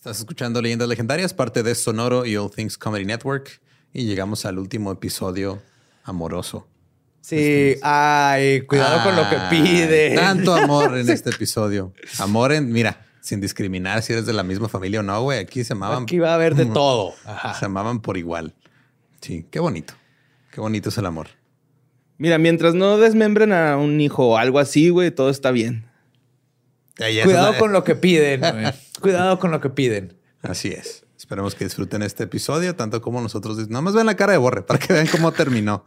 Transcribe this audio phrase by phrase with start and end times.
[0.00, 3.60] Estás escuchando Leyendas Legendarias, parte de Sonoro y All Things Comedy Network.
[3.92, 5.60] Y llegamos al último episodio
[6.04, 6.66] amoroso.
[7.20, 10.14] Sí, ay, cuidado con lo que pide.
[10.14, 11.92] Tanto amor en este episodio.
[12.18, 15.38] Amor en, mira, sin discriminar si eres de la misma familia o no, güey.
[15.38, 16.04] Aquí se amaban.
[16.04, 17.12] Aquí va a haber de todo.
[17.58, 18.54] Se amaban por igual.
[19.20, 19.92] Sí, qué bonito.
[20.50, 21.26] Qué bonito es el amor.
[22.16, 25.84] Mira, mientras no desmembren a un hijo o algo así, güey, todo está bien.
[26.96, 28.40] Cuidado con lo que piden.
[29.00, 30.16] Cuidado con lo que piden.
[30.42, 31.04] Así es.
[31.16, 33.56] Esperemos que disfruten este episodio tanto como nosotros.
[33.68, 35.84] Nada más ven la cara de Borre para que vean cómo terminó.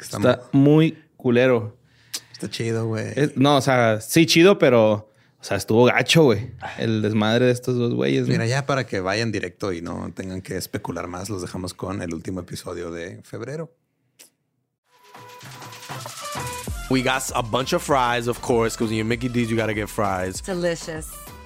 [0.00, 1.76] Está, muy culero.
[2.32, 3.12] Está chido, güey.
[3.36, 5.10] No, o sea, sí chido, pero...
[5.40, 6.52] O sea, estuvo gacho, güey.
[6.76, 8.28] El desmadre de estos dos güeyes.
[8.28, 12.02] Mira, ya para que vayan directo y no tengan que especular más, los dejamos con
[12.02, 13.72] el último episodio de febrero.
[16.90, 19.68] We got a bunch of fries, of course, because when you're Mickey D's, you got
[19.68, 20.42] to get fries.
[20.42, 21.06] Delicious.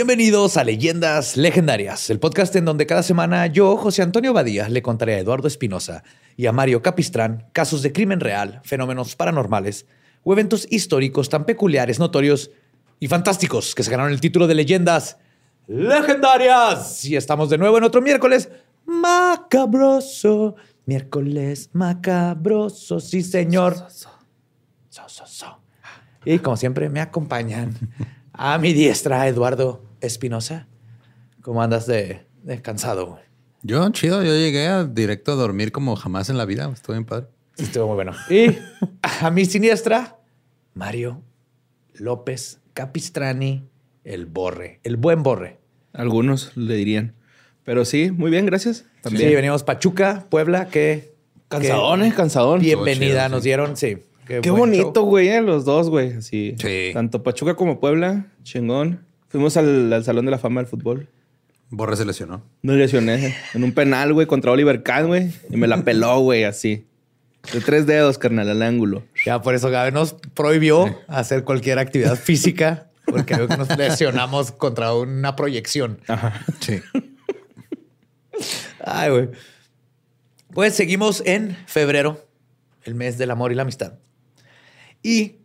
[0.00, 4.80] Bienvenidos a Leyendas Legendarias, el podcast en donde cada semana yo, José Antonio Badía, le
[4.80, 6.04] contaré a Eduardo Espinosa
[6.38, 9.84] y a Mario Capistrán casos de crimen real, fenómenos paranormales
[10.22, 12.50] o eventos históricos tan peculiares, notorios
[12.98, 15.18] y fantásticos que se ganaron el título de Leyendas
[15.66, 17.04] Legendarias.
[17.04, 18.48] Y estamos de nuevo en otro miércoles
[18.86, 20.56] macabroso.
[20.86, 23.76] Miércoles macabroso, sí señor.
[26.24, 27.76] Y como siempre me acompañan
[28.32, 30.66] a mi diestra, Eduardo Espinosa.
[31.42, 32.26] ¿Cómo andas de,
[32.62, 33.18] cansado?
[33.62, 34.22] Yo, chido.
[34.22, 36.70] Yo llegué directo a dormir como jamás en la vida.
[36.72, 37.26] Estuvo bien padre.
[37.56, 38.12] Estuvo muy bueno.
[38.28, 38.56] Y
[39.02, 40.18] a mi siniestra,
[40.74, 41.22] Mario
[41.94, 43.64] López Capistrani,
[44.04, 45.58] el borre, el buen borre.
[45.92, 47.14] Algunos le dirían.
[47.64, 48.86] Pero sí, muy bien, gracias.
[49.02, 49.28] También.
[49.28, 51.12] Sí, venimos Pachuca, Puebla, que...
[51.48, 52.12] Cansadón, ¿eh?
[52.16, 52.60] Cansadón.
[52.60, 53.98] Bienvenida, nos dieron, sí.
[54.26, 56.12] Qué, bonito, güey, eh, los dos, güey.
[56.12, 56.54] Así.
[56.58, 56.90] Sí.
[56.94, 59.04] Tanto Pachuca como Puebla, chingón.
[59.30, 61.08] Fuimos al, Salón de la Fama del Fútbol.
[61.70, 62.42] Borre se lesionó.
[62.62, 65.32] Me lesioné en un penal, güey, contra Oliver Kahn, güey.
[65.48, 66.84] Y me la peló, güey, así.
[67.52, 69.04] De tres dedos, carnal, al ángulo.
[69.24, 75.36] Ya, por eso Gabe nos prohibió hacer cualquier actividad física porque nos lesionamos contra una
[75.36, 76.00] proyección.
[76.08, 76.44] Ajá.
[76.58, 76.80] Sí.
[78.84, 79.28] Ay, güey.
[80.52, 82.26] Pues seguimos en febrero,
[82.82, 83.94] el mes del amor y la amistad.
[85.04, 85.36] Y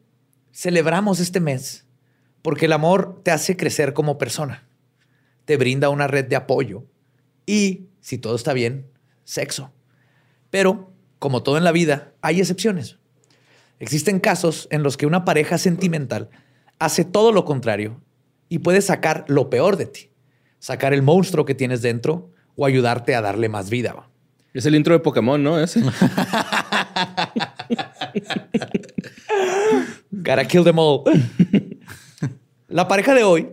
[0.52, 1.84] celebramos este mes
[2.46, 4.68] porque el amor te hace crecer como persona,
[5.46, 6.86] te brinda una red de apoyo
[7.48, 8.86] y, si todo está bien,
[9.24, 9.74] sexo.
[10.52, 13.00] Pero, como todo en la vida, hay excepciones.
[13.80, 16.30] Existen casos en los que una pareja sentimental
[16.78, 18.00] hace todo lo contrario
[18.48, 20.12] y puede sacar lo peor de ti,
[20.60, 24.08] sacar el monstruo que tienes dentro o ayudarte a darle más vida.
[24.54, 25.60] Es el intro de Pokémon, ¿no?
[25.60, 25.82] Ese.
[30.12, 31.06] Gotta kill them all.
[32.68, 33.50] La pareja de hoy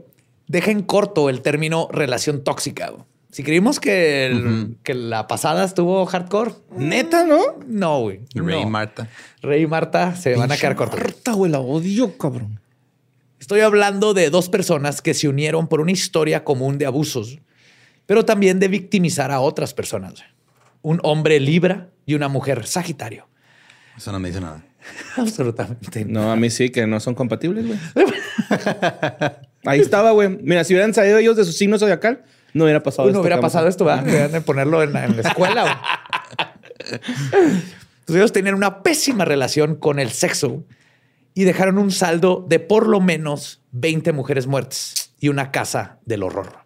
[0.48, 2.92] deja en corto el término relación tóxica.
[3.30, 7.40] Si creímos que, que la pasada estuvo hardcore, neta, ¿no?
[7.66, 8.20] No, güey.
[8.34, 9.08] Rey y Marta.
[9.40, 11.00] Rey y Marta se van a quedar cortos.
[11.00, 12.60] Marta, güey, la odio, cabrón.
[13.40, 17.38] Estoy hablando de dos personas que se unieron por una historia común de abusos,
[18.06, 20.22] pero también de victimizar a otras personas.
[20.82, 23.28] Un hombre Libra y una mujer Sagitario.
[23.96, 24.62] Eso no me dice nada.
[25.16, 26.04] Absolutamente.
[26.04, 27.78] No, a mí sí, que no son compatibles, güey.
[29.64, 30.28] Ahí estaba, güey.
[30.28, 32.24] Mira, si hubieran salido ellos de su signo zodiacal,
[32.54, 33.16] no hubiera pasado esto.
[33.16, 34.04] No hubiera pasado esto, ¿verdad?
[34.04, 35.82] Deberían de ponerlo en la, escuela.
[38.08, 40.64] Ellos tenían una pésima relación con el sexo
[41.34, 46.24] y dejaron un saldo de por lo menos 20 mujeres muertas y una casa del
[46.24, 46.62] horror.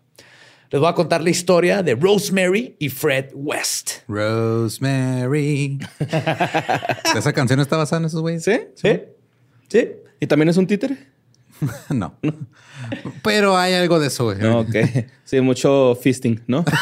[0.70, 4.00] Les voy a contar la historia de Rosemary y Fred West.
[4.08, 5.78] Rosemary.
[7.16, 8.42] ¿Esa canción está basada en esos güeyes?
[8.42, 8.58] ¿Sí?
[8.74, 9.00] ¿Sí?
[9.68, 9.90] ¿Sí?
[10.18, 10.96] ¿Y también es un títere?
[11.90, 12.18] no.
[13.22, 14.38] Pero hay algo de eso, güey.
[14.38, 14.74] No, ok.
[15.24, 16.64] Sí, mucho fisting, ¿no?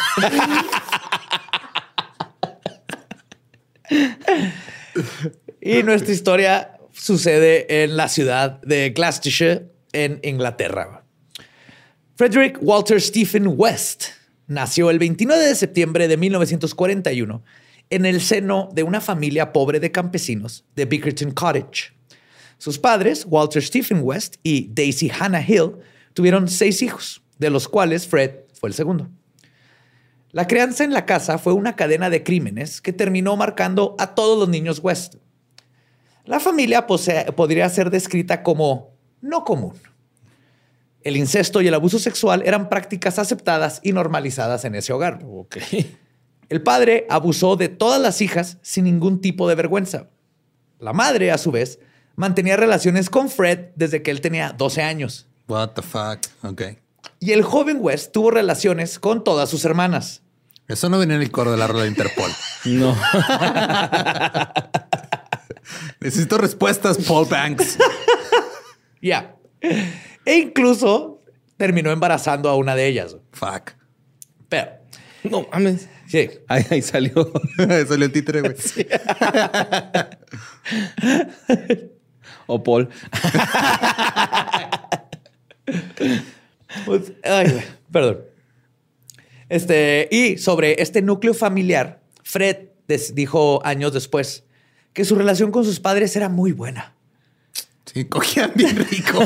[5.61, 11.04] y nuestra historia sucede en la ciudad de Gloucestershire, en Inglaterra.
[12.17, 14.05] Frederick Walter Stephen West
[14.47, 17.43] nació el 29 de septiembre de 1941
[17.89, 21.93] en el seno de una familia pobre de campesinos de Bickerton Cottage.
[22.57, 25.73] Sus padres, Walter Stephen West y Daisy Hannah Hill,
[26.13, 29.09] tuvieron seis hijos, de los cuales Fred fue el segundo.
[30.31, 34.39] La crianza en la casa fue una cadena de crímenes que terminó marcando a todos
[34.39, 35.15] los niños West.
[36.23, 39.73] La familia podría ser descrita como no común.
[41.05, 45.19] El incesto y el abuso sexual eran prácticas aceptadas y normalizadas en ese hogar.
[46.49, 50.09] El padre abusó de todas las hijas sin ningún tipo de vergüenza.
[50.79, 51.77] La madre, a su vez,
[52.15, 55.27] mantenía relaciones con Fred desde que él tenía 12 años.
[55.47, 56.21] What the fuck?
[56.41, 56.63] Ok.
[57.19, 60.23] Y el joven West tuvo relaciones con todas sus hermanas.
[60.67, 62.31] Eso no venía en el coro de la rola de Interpol.
[62.65, 62.97] no.
[65.99, 67.77] Necesito respuestas, Paul Banks.
[69.01, 69.35] Ya.
[70.25, 71.23] E incluso
[71.57, 73.17] terminó embarazando a una de ellas.
[73.31, 73.71] Fuck.
[74.49, 74.71] Pero.
[75.23, 75.87] No mames.
[76.07, 76.29] Sí.
[76.47, 77.31] Ahí, salió.
[77.57, 78.55] ahí salió el títere, güey.
[82.47, 82.89] o Paul.
[86.85, 88.21] Pues, ay, perdón.
[89.49, 92.69] Este, y sobre este núcleo familiar, Fred
[93.13, 94.43] dijo años después
[94.93, 96.94] que su relación con sus padres era muy buena.
[97.95, 99.25] Sí, cogían bien rico.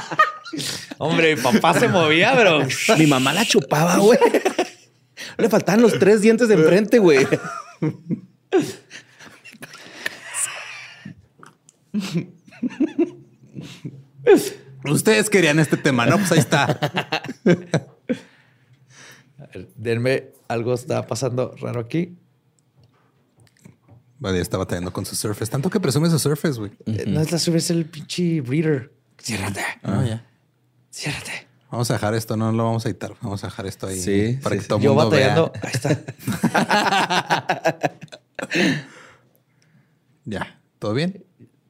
[0.98, 2.60] Hombre, mi papá se movía, pero
[2.98, 4.18] mi mamá la chupaba, güey.
[5.36, 7.28] Le faltaban los tres dientes de enfrente, güey.
[14.86, 16.16] Ustedes querían este tema, ¿no?
[16.16, 16.80] Pues ahí está.
[19.76, 22.16] denme, algo está pasando raro aquí.
[24.22, 25.50] Vale, está batallando con su Surface.
[25.50, 26.70] Tanto que presume su Surface, güey.
[26.86, 28.92] Eh, no es la Surface, es el pinche reader.
[29.20, 29.64] Ciérrate.
[29.82, 30.24] Ah, ya.
[30.92, 31.48] Ciérrate.
[31.72, 33.16] Vamos a dejar esto, no lo vamos a editar.
[33.20, 33.98] Vamos a dejar esto ahí.
[33.98, 34.38] Sí.
[34.40, 35.52] Para que todo el mundo batallando.
[35.60, 36.04] Ahí está.
[40.24, 40.60] ya.
[40.78, 41.24] ¿Todo bien?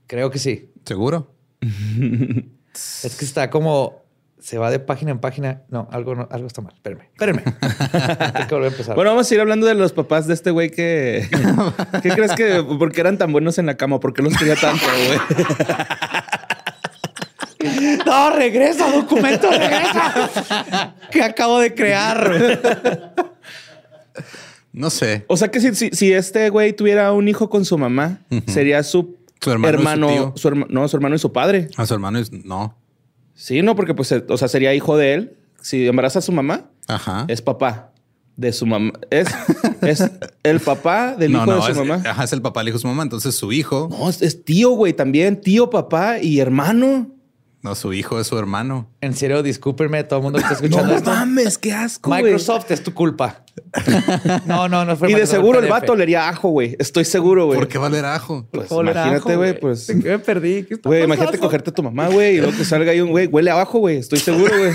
[0.06, 0.74] Creo que sí.
[0.84, 1.34] ¿Seguro?
[1.62, 4.01] es que está como
[4.42, 5.62] se va de página en página.
[5.68, 6.74] No, algo, no, algo está mal.
[6.74, 7.42] Espérenme, espérenme.
[8.48, 8.96] que volver a empezar.
[8.96, 11.28] Bueno, vamos a ir hablando de los papás de este güey que.
[12.02, 12.62] ¿Qué crees que.?
[12.62, 14.00] ¿Por qué eran tan buenos en la cama?
[14.00, 15.18] ¿Por qué los quería tanto, güey?
[18.04, 20.96] No, regresa, documento, regresa.
[21.12, 23.14] que acabo de crear.
[24.72, 25.24] No sé.
[25.28, 28.18] O sea que si, si, este güey tuviera un hijo con su mamá,
[28.48, 29.16] sería su,
[29.46, 31.68] hermano, su, no, su hermano y su padre.
[31.76, 32.81] A su hermano es no.
[33.42, 35.36] Sí, no, porque pues, o sea, sería hijo de él.
[35.60, 37.24] Si embaraza a su mamá, Ajá.
[37.26, 37.90] es papá
[38.36, 38.92] de su mamá.
[39.10, 39.26] Es,
[39.82, 40.08] es
[40.44, 42.04] el papá del hijo de su mamá.
[42.06, 43.02] Ajá, es el papá del hijo de su mamá.
[43.02, 43.88] Entonces su hijo.
[43.90, 45.40] No, es tío, güey, también.
[45.40, 47.11] Tío, papá y hermano.
[47.62, 48.90] No, su hijo es su hermano.
[49.00, 52.10] En serio, discúlpenme, todo el mundo que está escuchando no mames, qué asco.
[52.10, 53.44] Microsoft es tu culpa.
[54.46, 56.76] no, no, no fue Y de seguro el vato olería ajo, güey.
[56.80, 57.58] Estoy seguro, güey.
[57.58, 58.48] ¿Por qué va a oler ajo?
[58.50, 59.86] Pues imagínate, güey, pues.
[59.86, 60.66] ¿De qué me perdí?
[60.82, 63.50] Güey, imagínate cogerte a tu mamá, güey, y luego que salga ahí un güey, huele
[63.52, 63.98] abajo, güey.
[63.98, 64.72] Estoy seguro, güey.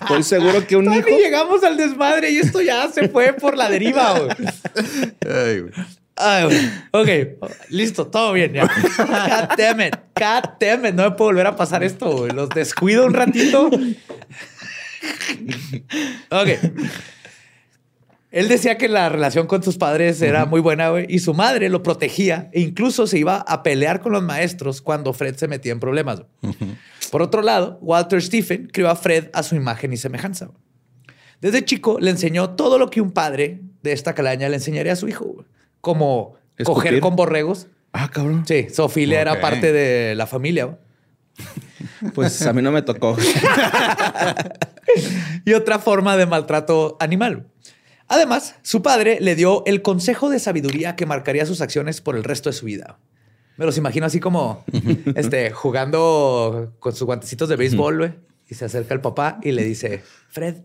[0.00, 1.08] Estoy seguro que un hijo.
[1.08, 4.30] llegamos al desmadre y esto ya se fue por la deriva, güey.
[6.16, 6.58] Ay, güey.
[6.92, 7.08] Ok,
[7.70, 8.62] listo, todo bien ya.
[8.98, 12.32] God damn it, God damn it, no me puedo volver a pasar esto, güey.
[12.32, 13.70] Los descuido un ratito.
[16.30, 16.48] Ok.
[18.30, 21.68] Él decía que la relación con sus padres era muy buena, güey, y su madre
[21.68, 25.70] lo protegía e incluso se iba a pelear con los maestros cuando Fred se metía
[25.70, 26.22] en problemas.
[27.12, 30.50] Por otro lado, Walter Stephen crió a Fred a su imagen y semejanza.
[31.40, 34.96] Desde chico le enseñó todo lo que un padre de esta calaña le enseñaría a
[34.96, 35.44] su hijo.
[35.84, 37.68] Como coger con borregos.
[37.92, 38.44] Ah, cabrón.
[38.44, 40.80] Sí, Sofía era parte de la familia.
[42.14, 43.16] Pues a mí no me tocó.
[45.44, 47.46] y otra forma de maltrato animal.
[48.08, 52.24] Además, su padre le dio el consejo de sabiduría que marcaría sus acciones por el
[52.24, 52.98] resto de su vida.
[53.56, 54.64] Me los imagino así como
[55.14, 58.14] este, jugando con sus guantecitos de béisbol, güey.
[58.46, 60.56] Y se acerca el papá y le dice, Fred,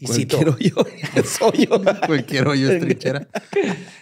[0.00, 0.74] y Cualquier hoyo
[1.24, 1.82] soy yo.
[2.06, 3.28] Cualquier hoyo es trinchera.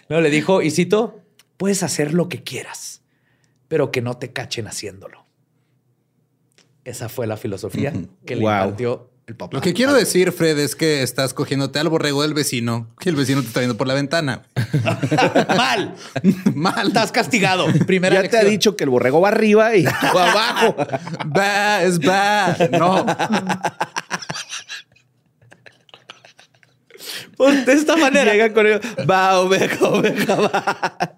[0.07, 1.19] No, le dijo, y cito,
[1.57, 3.01] puedes hacer lo que quieras,
[3.67, 5.25] pero que no te cachen haciéndolo.
[6.85, 7.93] Esa fue la filosofía
[8.25, 9.57] que le impartió el papá.
[9.57, 13.17] Lo que quiero decir, Fred, es que estás cogiéndote al borrego del vecino que el
[13.17, 14.43] vecino te está viendo por la ventana.
[15.55, 15.95] Mal.
[16.55, 16.87] Mal.
[16.87, 17.67] Estás castigado.
[17.85, 20.77] Primera ya te ha dicho que el borrego va arriba y tú abajo.
[21.37, 22.55] Va, es va.
[22.71, 23.05] No.
[27.39, 28.33] Pues de esta manera.
[28.33, 31.15] Llega con el va, oveja, oveja, va.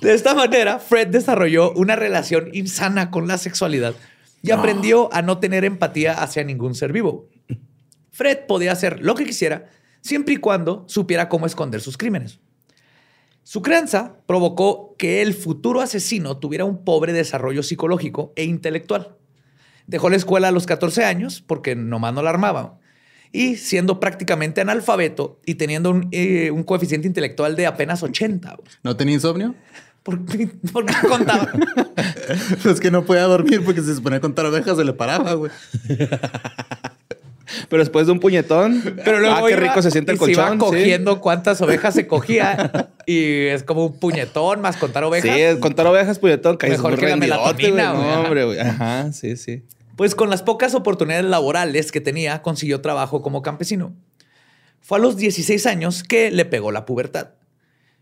[0.00, 3.94] De esta manera, Fred desarrolló una relación insana con la sexualidad
[4.40, 7.28] y aprendió a no tener empatía hacia ningún ser vivo.
[8.12, 9.68] Fred podía hacer lo que quisiera
[10.00, 12.40] siempre y cuando supiera cómo esconder sus crímenes.
[13.42, 19.16] Su crianza provocó que el futuro asesino tuviera un pobre desarrollo psicológico e intelectual.
[19.86, 22.78] Dejó la escuela a los 14 años porque nomás no la armaba.
[23.36, 28.48] Y siendo prácticamente analfabeto y teniendo un, eh, un coeficiente intelectual de apenas 80.
[28.48, 28.68] güey.
[28.82, 29.54] ¿No tenía insomnio?
[30.02, 31.48] ¿Por qué, por qué contaba?
[32.64, 35.34] Es que no podía dormir porque si se ponía a contar ovejas se le paraba,
[35.34, 35.50] güey.
[37.68, 40.34] Pero después de un puñetón, Pero luego ah, qué iba rico se siente el colchón.
[40.34, 40.58] iba sí.
[40.58, 45.36] cogiendo cuántas ovejas se cogía y es como un puñetón más contar ovejas.
[45.36, 47.92] Sí, contar ovejas, puñetón, Mejor que la melatonina.
[47.92, 48.58] No, hombre, güey.
[48.58, 49.62] Ajá, sí, sí.
[49.96, 53.94] Pues con las pocas oportunidades laborales que tenía, consiguió trabajo como campesino.
[54.80, 57.30] Fue a los 16 años que le pegó la pubertad.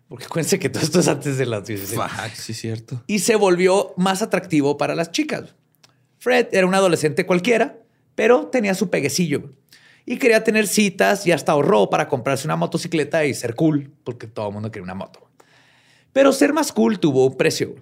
[0.09, 2.01] Porque acuérdense que todo esto es antes de los 16.
[2.01, 2.35] Fuck.
[2.35, 3.03] Sí, cierto.
[3.07, 5.55] y se volvió más atractivo para las chicas.
[6.19, 7.79] Fred era un adolescente cualquiera,
[8.15, 9.53] pero tenía su peguecillo
[10.07, 14.27] y quería tener citas y hasta ahorró para comprarse una motocicleta y ser cool, porque
[14.27, 15.29] todo el mundo quería una moto.
[16.13, 17.75] Pero ser más cool tuvo un precio.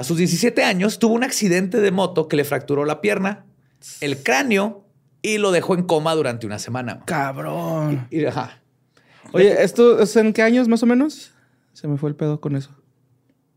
[0.00, 3.44] A sus 17 años tuvo un accidente de moto que le fracturó la pierna,
[4.00, 4.86] el cráneo
[5.20, 7.02] y lo dejó en coma durante una semana.
[7.04, 8.06] Cabrón.
[8.10, 8.62] Y, ajá.
[9.32, 11.32] Oye, ¿esto es en qué años más o menos?
[11.74, 12.70] Se me fue el pedo con eso.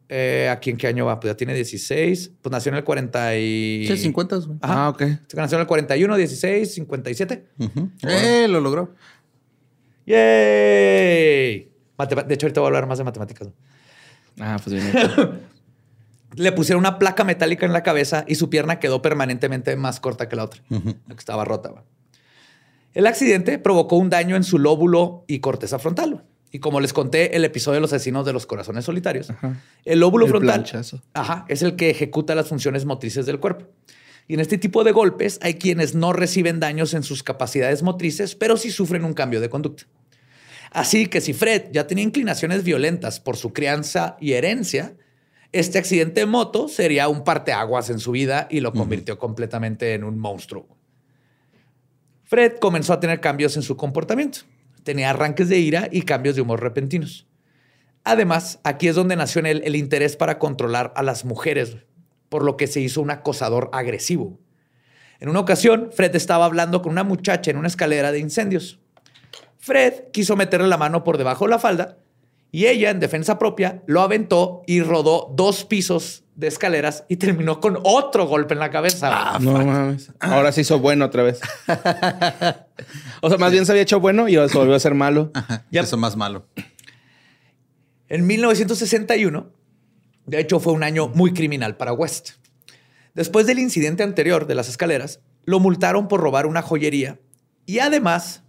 [0.10, 1.18] Eh, ¿Aquí en qué año va?
[1.18, 2.34] Pues ya tiene 16.
[2.42, 3.88] Pues nació en el 40 y...
[3.88, 4.58] Sí, 50, güey.
[4.64, 4.88] Ajá.
[4.88, 5.02] Ah, ok.
[5.36, 7.48] Nació en el 41, 16, 57.
[7.58, 7.90] Ujú.
[8.02, 8.94] Eh, lo logró.
[10.06, 11.72] ¡Yay!
[12.28, 13.48] De hecho, ahorita voy a hablar más de matemáticas.
[14.42, 14.92] Ah, pues bien.
[16.36, 20.28] Le pusieron una placa metálica en la cabeza y su pierna quedó permanentemente más corta
[20.30, 20.80] que la otra, la
[21.16, 21.72] que estaba rota.
[22.94, 26.26] El accidente provocó un daño en su lóbulo y corteza frontal.
[26.52, 29.34] Y como les conté el episodio de los asesinos de los corazones solitarios,
[29.86, 31.02] el lóbulo El frontal planchazo.
[31.14, 33.66] ajá, es el que ejecuta las funciones motrices del cuerpo.
[34.28, 38.36] Y en este tipo de golpes hay quienes no reciben daños en sus capacidades motrices,
[38.36, 39.86] pero sí sufren un cambio de conducta.
[40.72, 44.96] Así que si Fred ya tenía inclinaciones violentas por su crianza y herencia,
[45.54, 50.04] este accidente de moto sería un parteaguas en su vida y lo convirtió completamente en
[50.04, 50.68] un monstruo.
[52.24, 54.40] Fred comenzó a tener cambios en su comportamiento.
[54.84, 57.28] Tenía arranques de ira y cambios de humor repentinos.
[58.04, 61.78] Además, aquí es donde nació en él el interés para controlar a las mujeres,
[62.30, 64.40] por lo que se hizo un acosador agresivo.
[65.20, 68.80] En una ocasión, Fred estaba hablando con una muchacha en una escalera de incendios.
[69.60, 72.03] Fred quiso meterle la mano por debajo de la falda
[72.54, 77.60] y ella, en defensa propia, lo aventó y rodó dos pisos de escaleras y terminó
[77.60, 79.40] con otro golpe en la cabeza.
[79.40, 80.12] no mames.
[80.20, 81.42] Ahora se hizo bueno otra vez.
[83.22, 85.32] o sea, más bien se había hecho bueno y ahora se volvió a ser malo.
[85.72, 86.46] Ya Eso más malo.
[88.08, 89.50] En 1961,
[90.28, 92.34] de hecho, fue un año muy criminal para West.
[93.16, 97.20] Después del incidente anterior de las escaleras, lo multaron por robar una joyería
[97.66, 98.43] y además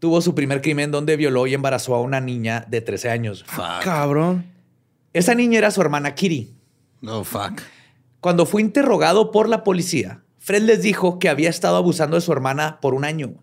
[0.00, 3.44] tuvo su primer crimen donde violó y embarazó a una niña de 13 años.
[3.84, 4.46] Cabrón.
[5.12, 6.52] Esa niña era su hermana Kitty.
[7.00, 7.60] No, fuck.
[8.20, 12.32] Cuando fue interrogado por la policía, Fred les dijo que había estado abusando de su
[12.32, 13.34] hermana por un año.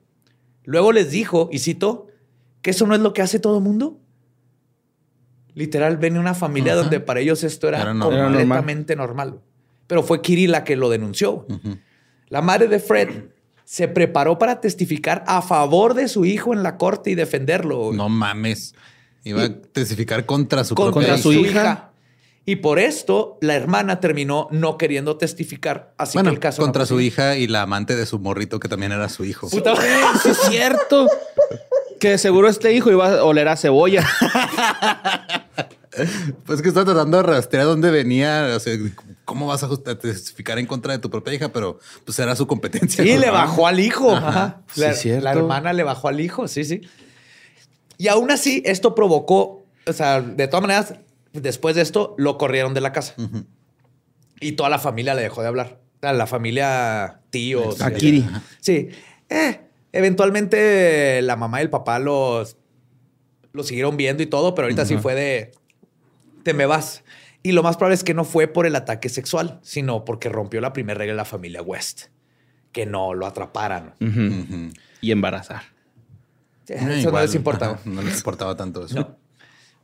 [0.63, 2.07] Luego les dijo, y cito,
[2.61, 3.99] que eso no es lo que hace todo el mundo.
[5.53, 8.33] Literal, ven una familia donde para ellos esto era, Era normal.
[8.33, 9.39] completamente normal.
[9.87, 11.47] Pero fue Kiri la que lo denunció.
[12.29, 13.09] La madre de Fred
[13.67, 17.91] se preparó para testificar a favor de su hijo en la corte y defenderlo.
[17.91, 18.73] No mames.
[19.25, 21.49] Iba a testificar contra su contra propia su hija.
[21.49, 21.89] hija.
[22.45, 25.93] Y por esto, la hermana terminó no queriendo testificar.
[25.97, 28.57] Así Bueno, que el caso no contra su hija y la amante de su morrito,
[28.61, 29.49] que también era su hijo.
[29.49, 31.05] Puta- Sí, es cierto.
[31.99, 34.07] Que seguro este hijo iba a oler a cebolla.
[36.45, 38.53] Pues que está tratando de rastrear dónde venía.
[38.55, 38.77] O sea,
[39.27, 39.69] ¿cómo vas a
[39.99, 41.51] testificar en contra de tu propia hija?
[41.51, 43.03] Pero pues era su competencia.
[43.03, 43.19] Sí, ¿no?
[43.19, 44.15] le bajó al hijo.
[44.15, 44.61] Ajá.
[44.73, 45.23] Sí, La, cierto.
[45.25, 46.81] la hermana le bajó al hijo, sí, sí.
[47.97, 50.93] Y aún así, esto provocó, o sea, de todas maneras,
[51.33, 53.15] después de esto, lo corrieron de la casa.
[54.39, 55.81] Y toda la familia le dejó de hablar.
[55.97, 57.81] O sea, La familia, tíos.
[57.81, 58.25] A eh, Kiri.
[58.61, 58.89] Sí.
[59.29, 59.59] Eh,
[59.91, 62.55] eventualmente la mamá y el papá los,
[63.51, 65.51] los siguieron viendo y todo, pero ahorita sí fue de,
[66.43, 67.03] te me vas.
[67.47, 70.59] Y lo más probable es que no fue por el ataque sexual, sino porque rompió
[70.59, 72.07] la primera regla de la familia West,
[72.73, 73.93] que no lo atraparan.
[74.99, 75.61] Y embarazar.
[76.67, 77.79] Eso no les importaba.
[77.85, 79.15] no les importaba tanto eso.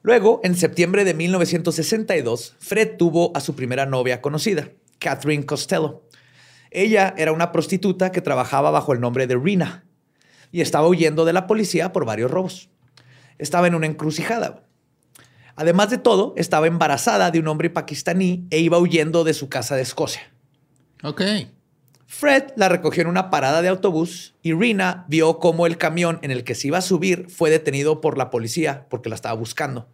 [0.02, 4.68] Luego, en septiembre de 1962, Fred tuvo a su primera novia conocida,
[5.00, 6.04] Catherine Costello.
[6.70, 9.86] Ella era una prostituta que trabajaba bajo el nombre de Rina
[10.52, 12.70] y estaba huyendo de la policía por varios robos.
[13.38, 14.63] Estaba en una encrucijada.
[15.56, 19.76] Además de todo, estaba embarazada de un hombre pakistaní e iba huyendo de su casa
[19.76, 20.32] de Escocia.
[21.04, 21.22] Ok.
[22.08, 26.32] Fred la recogió en una parada de autobús y Rina vio cómo el camión en
[26.32, 29.88] el que se iba a subir fue detenido por la policía porque la estaba buscando.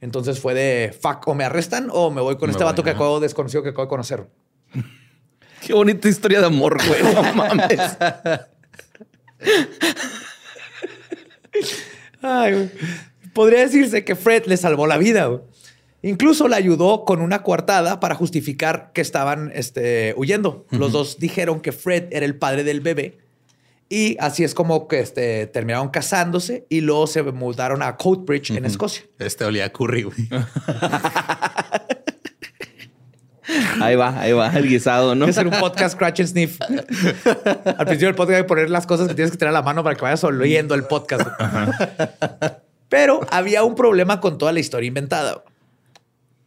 [0.00, 2.82] Entonces fue de fuck, o me arrestan o me voy con Me este voy, vato
[2.82, 4.26] que acabo desconocido que acabo de conocer.
[5.66, 7.14] Qué bonita historia de amor, güey.
[7.14, 7.98] No mames.
[12.22, 12.70] Ay, güey.
[13.40, 15.24] Podría decirse que Fred le salvó la vida.
[15.24, 15.40] güey.
[16.02, 20.66] Incluso la ayudó con una coartada para justificar que estaban este, huyendo.
[20.68, 23.16] Los dos dijeron que Fred era el padre del bebé.
[23.88, 28.66] Y así es como que este, terminaron casándose y luego se mudaron a Coatbridge en
[28.66, 29.04] Escocia.
[29.18, 30.16] Este olía a curry, güey.
[33.80, 35.24] Ahí va, ahí va, el guisado, ¿no?
[35.24, 36.60] Hacer un podcast Scratch and Sniff.
[36.60, 39.62] Al principio del podcast hay que poner las cosas que tienes que tener a la
[39.62, 41.26] mano para que vayas oyendo el podcast.
[42.90, 45.42] Pero había un problema con toda la historia inventada.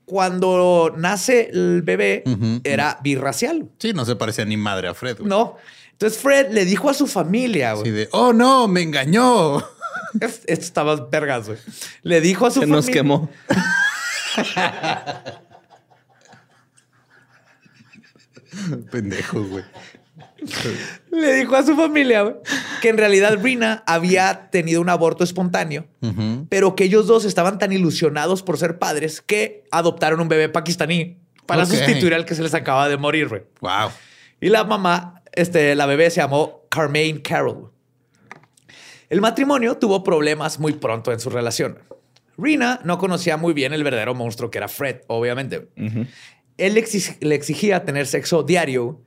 [0.06, 2.24] Cuando nace el bebé,
[2.64, 3.70] era birracial.
[3.80, 5.30] Sí, no se parecía ni madre a Fred, güey.
[5.30, 5.58] No.
[5.94, 7.84] Entonces Fred le dijo a su familia, güey.
[7.84, 9.58] Así de, oh no, me engañó.
[10.20, 11.58] Es- Esto estaba vergas, güey.
[12.04, 12.76] Le dijo a su Se familia.
[12.76, 13.30] nos quemó.
[18.92, 19.64] Pendejo, güey.
[21.12, 22.38] Le dijo a su familia
[22.82, 25.86] que en realidad Rina había tenido un aborto espontáneo,
[26.50, 31.18] pero que ellos dos estaban tan ilusionados por ser padres que adoptaron un bebé pakistaní
[31.46, 33.48] para sustituir al que se les acaba de morir.
[33.62, 33.90] Wow.
[34.42, 37.70] Y la mamá, este, la bebé se llamó Carmaine Carroll.
[39.10, 41.78] El matrimonio tuvo problemas muy pronto en su relación.
[42.38, 45.68] Rina no conocía muy bien el verdadero monstruo que era Fred, obviamente.
[46.58, 49.02] Él le exig- le exigía tener sexo diario,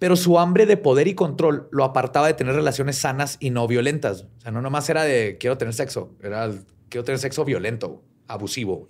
[0.00, 3.68] pero su hambre de poder y control lo apartaba de tener relaciones sanas y no
[3.68, 4.22] violentas.
[4.38, 6.50] O sea, no nomás era de quiero tener sexo, era
[6.88, 8.88] quiero tener sexo violento, abusivo.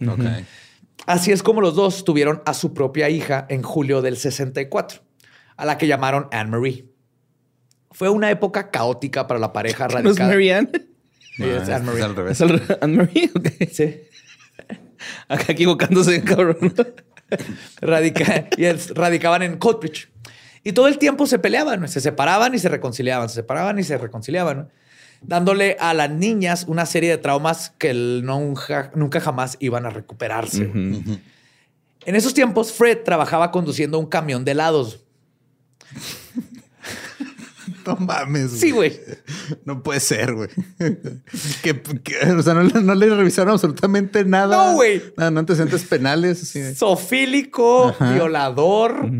[1.06, 5.00] Así es como los dos tuvieron a su propia hija en julio del 64,
[5.56, 6.86] a la que llamaron Anne-Marie.
[7.90, 10.28] Fue una época caótica para la pareja ¿No es radicada.
[10.30, 10.70] Marianne?
[11.36, 12.00] Sí, es Ah, Anne-Marie.
[12.00, 12.40] es al revés.
[12.40, 13.30] ¿Es el Anne-Marie?
[13.34, 13.48] Ok.
[13.72, 13.96] Sí.
[15.28, 16.74] Acá equivocándose, cabrón.
[17.80, 20.08] Radica- y es- radicaban en Coatbridge.
[20.62, 23.96] Y todo el tiempo se peleaban, se separaban y se reconciliaban, se separaban y se
[23.96, 24.68] reconciliaban,
[25.22, 30.64] dándole a las niñas una serie de traumas que nunca jamás iban a recuperarse.
[30.64, 35.00] En esos tiempos, Fred trabajaba conduciendo un camión de helados.
[37.86, 38.52] No mames.
[38.52, 39.00] Sí, güey.
[39.64, 40.48] No puede ser, güey.
[41.62, 44.70] que, que- o sea, no, le- no le revisaron absolutamente nada.
[44.70, 45.02] No, güey.
[45.16, 46.42] Nada, no antecedentes penales.
[46.42, 49.10] así Sofílico, violador,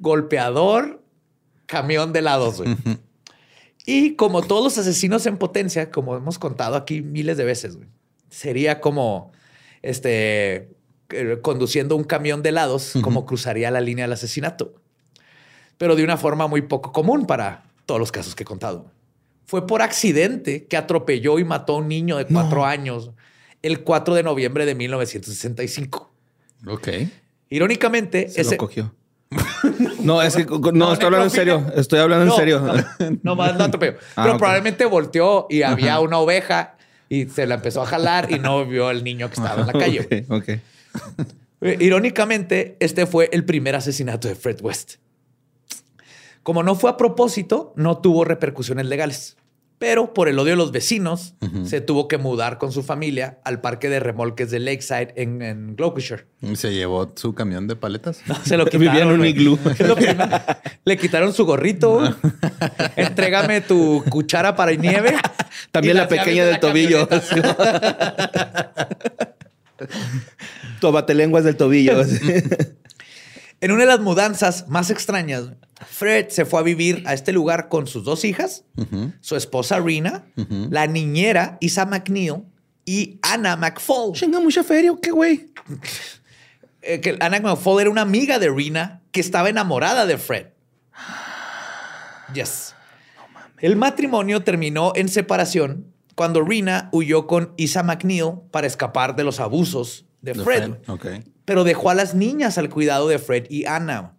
[0.00, 1.02] golpeador,
[1.66, 2.76] camión de helados, güey.
[3.84, 7.88] Y como todos los asesinos en potencia, como hemos contado aquí miles de veces, güey,
[8.30, 9.30] sería como
[9.82, 10.70] este
[11.10, 14.74] eh, conduciendo un camión de helados, como cruzaría la línea del asesinato.
[15.78, 18.90] Pero de una forma muy poco común para todos los casos que he contado.
[19.46, 23.12] Fue por accidente que atropelló y mató a un niño de cuatro años
[23.62, 26.12] el 4 de noviembre de 1965.
[26.66, 26.88] Ok.
[27.48, 28.94] Irónicamente, Se ese lo cogió.
[30.00, 31.66] No, es que no, No, estoy hablando en serio.
[31.74, 32.60] Estoy hablando en serio.
[32.60, 33.94] No, no más no atropelló.
[34.16, 36.76] Ah, Pero probablemente volteó y había una oveja
[37.08, 39.72] y se la empezó a jalar y no vio al niño que estaba en la
[39.78, 40.02] calle.
[40.08, 40.24] güey.
[40.28, 40.48] Ok,
[41.18, 41.28] ok.
[41.62, 44.94] Eh, Irónicamente, este fue el primer asesinato de Fred West.
[46.46, 49.36] Como no fue a propósito, no tuvo repercusiones legales.
[49.80, 53.60] Pero por el odio de los vecinos, se tuvo que mudar con su familia al
[53.60, 56.28] parque de remolques de Lakeside en, en Gloucestershire.
[56.54, 58.22] Se llevó su camión de paletas.
[58.44, 59.58] Se lo Que vivía en quitaron, un iglú.
[60.84, 61.98] Le quitaron su gorrito.
[61.98, 62.14] güey.
[62.94, 65.16] Entrégame tu cuchara para nieve.
[65.72, 67.08] También la pequeña de del tobillo.
[67.08, 68.88] camioneta.
[70.80, 72.04] tu batelenguas del tobillo.
[73.60, 75.50] En una de las mudanzas más extrañas,
[75.84, 78.64] Fred se fue a vivir a este lugar con sus dos hijas,
[79.20, 80.24] su esposa Rina,
[80.70, 82.44] la niñera Isa McNeil
[82.84, 84.12] y Anna McFall.
[84.14, 85.50] Chinga, mucha feria, ¿o qué, güey?
[86.82, 90.46] Eh, que Anna McFall era una amiga de Rina que estaba enamorada de Fred.
[92.34, 92.74] Yes.
[93.60, 99.40] El matrimonio terminó en separación cuando Rina huyó con Isa McNeil para escapar de los
[99.40, 100.74] abusos de De Fred.
[100.84, 101.06] Fred, ok.
[101.44, 104.15] pero dejó a las niñas al cuidado de Fred y Anna.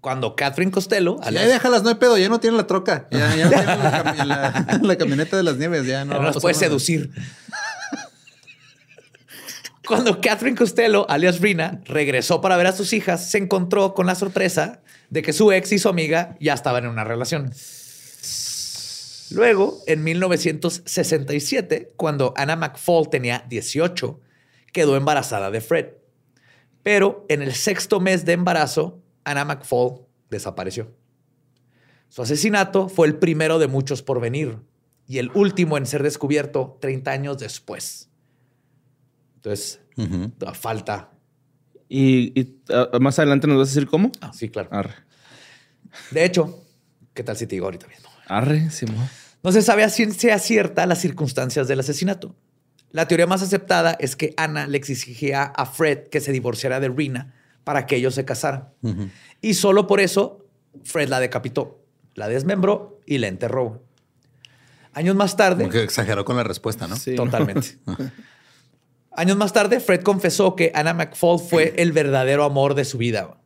[0.00, 1.18] Cuando Catherine Costello...
[1.26, 3.06] Sí, ya déjalas, no hay pedo, ya no tiene la troca.
[3.10, 6.14] Ya, ya no tiene la, cami- la- la camioneta de las nieves, ya no.
[6.14, 7.10] no las pasa puede seducir.
[9.86, 14.14] Cuando Catherine Costello, alias Rina, regresó para ver a sus hijas, se encontró con la
[14.14, 17.52] sorpresa de que su ex y su amiga ya estaban en una relación.
[19.32, 24.20] Luego, en 1967, cuando Anna McFall tenía 18,
[24.72, 25.86] quedó embarazada de Fred.
[26.82, 30.94] Pero en el sexto mes de embarazo, Anna McFall desapareció.
[32.08, 34.58] Su asesinato fue el primero de muchos por venir
[35.06, 38.10] y el último en ser descubierto 30 años después.
[39.36, 39.80] Entonces,
[40.38, 41.10] da falta.
[41.88, 44.12] Y, y, ah, más adelante nos vas a decir cómo.
[44.20, 44.68] Ah, sí, claro.
[44.72, 44.94] Arre.
[46.10, 46.64] De hecho,
[47.14, 48.08] ¿qué tal si te digo ahorita mismo?
[48.26, 49.08] Arre, Simón.
[49.42, 52.36] No se sabe a ciencia cierta las circunstancias del asesinato.
[52.92, 56.88] La teoría más aceptada es que Ana le exigía a Fred que se divorciara de
[56.88, 57.34] Rina
[57.70, 58.70] para que ellos se casaran.
[59.40, 60.44] Y solo por eso
[60.82, 61.84] Fred la decapitó,
[62.16, 63.84] la desmembró y la enterró.
[64.92, 66.96] Años más tarde, Como que exageró con la respuesta, ¿no?
[66.96, 67.14] Sí.
[67.14, 67.78] totalmente.
[69.12, 73.38] Años más tarde, Fred confesó que Anna McFall fue el verdadero amor de su vida.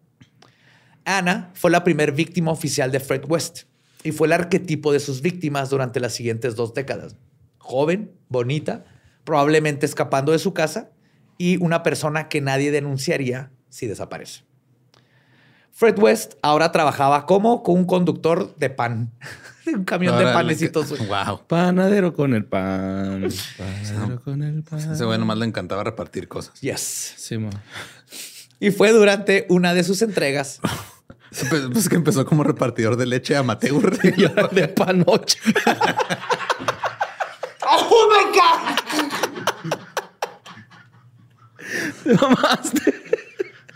[1.05, 3.65] Anna fue la primer víctima oficial de Fred West
[4.05, 7.17] y fue el arquetipo de sus víctimas durante las siguientes dos décadas.
[7.59, 8.87] Joven, bonita,
[9.25, 10.93] probablemente escapando de su casa
[11.37, 14.43] y una persona que nadie denunciaría si desaparece.
[15.73, 19.11] Fred West ahora trabajaba como con un conductor de pan,
[19.67, 20.91] de un camión de panecitos.
[21.09, 21.41] Wow.
[21.49, 23.29] Panadero con el pan.
[23.59, 24.93] Panadero con el pan.
[24.93, 26.61] Ese güey nomás le encantaba repartir cosas.
[26.61, 27.15] Yes.
[27.17, 27.51] Simón.
[28.61, 30.61] Y fue durante una de sus entregas.
[31.51, 33.99] Pues, pues que empezó como repartidor de leche amateur.
[34.17, 35.41] Y ahora de panoche.
[37.67, 39.75] ¡Oh, my God!
[42.05, 43.04] Te mamaste.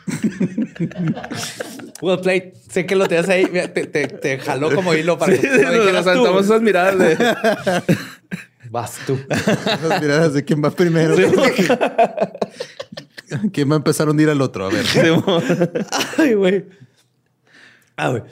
[2.00, 2.54] Well played.
[2.70, 3.48] Sé que lo tenías ahí.
[3.50, 6.10] Mira, Te, te- te jaló como hilo para Sí, que no nos dijeras tú.
[6.12, 7.16] saltamos esas miradas de.
[8.70, 9.18] Vas tú.
[9.28, 11.16] Esas miradas de quién va primero.
[13.52, 14.66] ¿Quién va a empezar a hundir al otro?
[14.66, 14.84] A ver.
[16.16, 16.64] Ay, güey.
[17.96, 18.22] Ah, güey.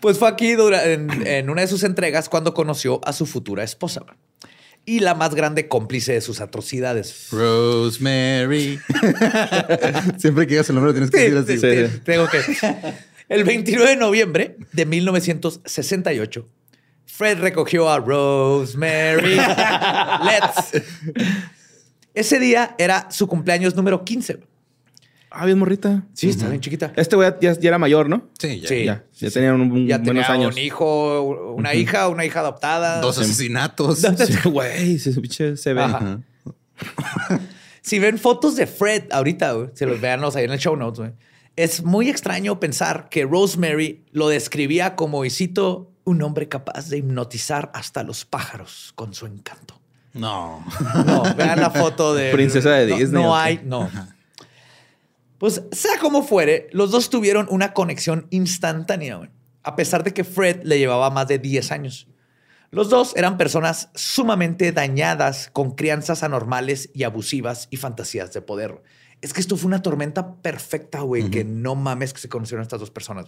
[0.00, 3.62] Pues fue aquí dura- en, en una de sus entregas cuando conoció a su futura
[3.62, 4.02] esposa.
[4.84, 7.28] Y la más grande cómplice de sus atrocidades.
[7.30, 8.80] Rosemary.
[10.18, 11.88] Siempre que digas el nombre lo tienes que decir así.
[11.88, 12.40] Sí, tengo que.
[13.28, 16.48] El 29 de noviembre de 1968,
[17.06, 19.36] Fred recogió a Rosemary
[20.24, 20.82] Letts.
[22.14, 24.40] Ese día era su cumpleaños número 15.
[25.34, 26.04] Ah, bien morrita.
[26.12, 26.92] Sí, está bien chiquita.
[26.96, 28.28] Este güey ya, ya era mayor, ¿no?
[28.38, 28.68] Sí, ya.
[28.68, 28.84] Sí.
[28.84, 30.54] Ya, ya tenían un, un- Ya buenos tenía años.
[30.54, 31.22] un hijo,
[31.56, 33.00] una hija, una hija adoptada.
[33.00, 34.02] Dos asesinatos.
[34.44, 35.82] Güey, se ve.
[35.82, 36.20] Ajá.
[37.80, 40.98] Si ven fotos de Fred ahorita, güey, se los veanlos ahí en el show notes,
[41.00, 41.12] güey.
[41.56, 46.98] Es muy extraño pensar que Rosemary lo describía como, y cito, un hombre capaz de
[46.98, 49.78] hipnotizar hasta los pájaros con su encanto.
[50.14, 50.64] No.
[51.06, 52.32] No, vean la foto de...
[52.32, 53.90] Princesa de Disney, No hay, no.
[55.42, 59.30] Pues sea como fuere, los dos tuvieron una conexión instantánea, güey,
[59.64, 62.06] a pesar de que Fred le llevaba más de 10 años.
[62.70, 68.84] Los dos eran personas sumamente dañadas con crianzas anormales y abusivas y fantasías de poder.
[69.20, 72.78] Es que esto fue una tormenta perfecta, güey, que no mames que se conocieron estas
[72.78, 73.26] dos personas.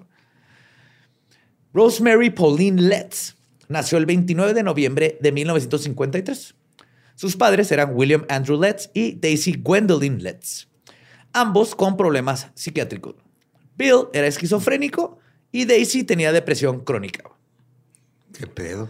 [1.72, 3.34] Rosemary Pauline Letts
[3.66, 6.54] nació el 29 de noviembre de 1953.
[7.16, 10.68] Sus padres eran William Andrew Letts y Daisy Gwendolyn Letts,
[11.34, 13.16] ambos con problemas psiquiátricos.
[13.76, 15.18] Bill era esquizofrénico
[15.52, 17.24] y Daisy tenía depresión crónica.
[18.32, 18.88] ¿Qué pedo?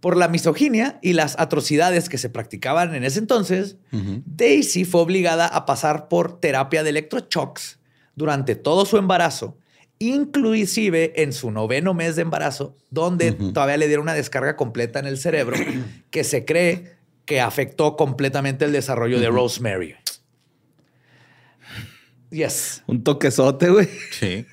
[0.00, 5.46] Por la misoginia y las atrocidades que se practicaban en ese entonces, Daisy fue obligada
[5.46, 7.78] a pasar por terapia de electroshocks
[8.16, 9.56] durante todo su embarazo,
[10.00, 15.06] inclusive en su noveno mes de embarazo, donde todavía le dieron una descarga completa en
[15.06, 15.56] el cerebro
[16.10, 19.94] que se cree que afectó completamente el desarrollo de Rosemary.
[22.32, 22.82] Yes.
[22.86, 23.88] Un toquezote, güey.
[24.10, 24.46] Sí.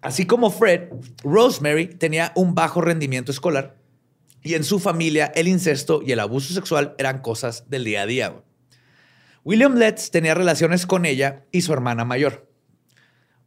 [0.00, 0.88] Así como Fred,
[1.22, 3.76] Rosemary tenía un bajo rendimiento escolar
[4.42, 8.06] y en su familia el incesto y el abuso sexual eran cosas del día a
[8.06, 8.28] día.
[8.28, 8.42] güey.
[9.44, 12.50] William Letts tenía relaciones con ella y su hermana mayor.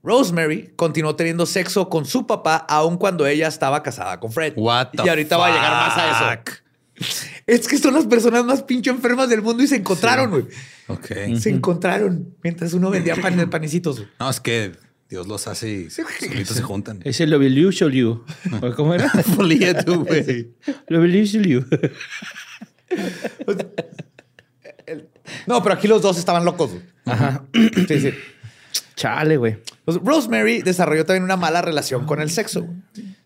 [0.03, 4.53] Rosemary continuó teniendo sexo con su papá aun cuando ella estaba casada con Fred.
[4.55, 7.23] What the y ahorita va a llegar más a eso.
[7.47, 10.43] Es que son las personas más pinche enfermas del mundo y se encontraron, güey.
[10.87, 11.39] Ok.
[11.39, 14.03] Se encontraron mientras uno vendía pan, panecitos.
[14.19, 14.73] No, es que
[15.09, 16.99] Dios los hace y solitos se juntan.
[17.05, 18.25] Es el Lobiliu Sholiu.
[18.61, 19.09] ¿O ¿Cómo era?
[19.35, 20.51] Folía tú, güey.
[20.89, 21.65] Lobiliu Sholiu.
[25.45, 26.71] No, pero aquí los dos estaban locos.
[27.05, 27.45] Ajá.
[27.87, 28.13] Sí, sí.
[28.95, 29.57] Chale, güey.
[29.85, 32.67] Pues Rosemary desarrolló también una mala relación con el sexo.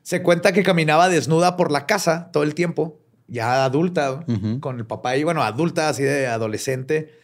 [0.03, 3.00] Se cuenta que caminaba desnuda por la casa todo el tiempo,
[3.32, 4.26] ya adulta,
[4.60, 7.17] con el papá y bueno, adulta, así de adolescente.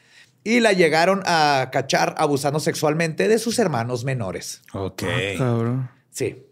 [0.44, 4.62] Y la llegaron a cachar abusando sexualmente de sus hermanos menores.
[4.74, 5.04] Ok.
[5.38, 5.92] Cabrón.
[6.10, 6.46] Sí.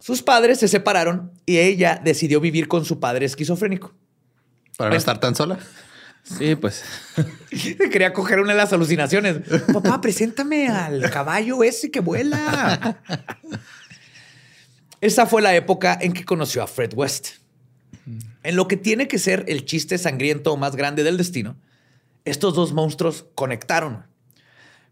[0.00, 3.92] Sus padres se separaron y ella decidió vivir con su padre esquizofrénico.
[4.76, 5.58] Para no estar tan sola.
[6.24, 6.82] Sí, pues.
[7.92, 9.38] Quería coger una de las alucinaciones.
[9.72, 12.98] Papá, preséntame al caballo ese que vuela.
[15.00, 17.39] Esa fue la época en que conoció a Fred West.
[18.42, 21.56] En lo que tiene que ser el chiste sangriento más grande del destino,
[22.24, 24.06] estos dos monstruos conectaron.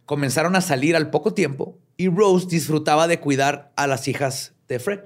[0.07, 4.79] Comenzaron a salir al poco tiempo y Rose disfrutaba de cuidar a las hijas de
[4.79, 5.01] Fred.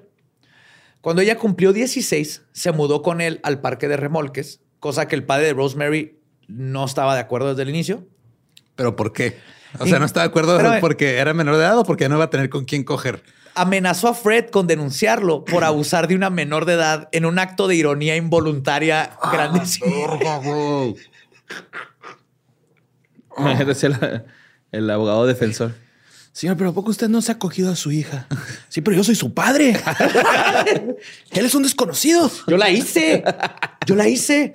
[1.01, 5.25] Cuando ella cumplió 16, se mudó con él al parque de remolques, cosa que el
[5.25, 8.07] padre de Rosemary no estaba de acuerdo desde el inicio.
[8.77, 9.37] ¿Pero por qué?
[9.79, 12.17] O sea, no está de acuerdo Pero- porque era menor de edad o porque no
[12.17, 13.23] iba a tener con quién coger.
[13.55, 17.69] Amenazó a Fred con denunciarlo por abusar de una menor de edad en un acto
[17.69, 19.87] de ironía involuntaria grandísimo.
[23.67, 24.25] Decía la-
[24.73, 25.75] el abogado defensor.
[26.33, 28.27] Señor, pero ¿a poco usted no se ha cogido a su hija?
[28.71, 29.77] Sí, pero yo soy su padre.
[31.31, 32.31] Él es un desconocido.
[32.47, 33.23] Yo la hice.
[33.87, 34.55] Yo la hice.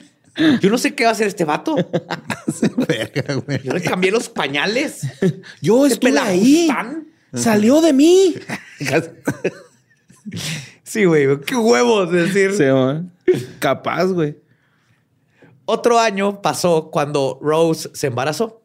[0.59, 1.75] Yo no sé qué va a hacer este vato.
[2.87, 3.61] Verga, güey.
[3.63, 5.01] Yo le cambié los pañales.
[5.61, 6.67] Yo estuve ahí.
[7.33, 8.35] Salió de mí.
[10.83, 11.39] Sí, güey.
[11.41, 12.53] Qué huevos decir.
[12.53, 13.11] Sí, man.
[13.59, 14.37] Capaz, güey.
[15.65, 18.61] Otro año pasó cuando Rose se embarazó.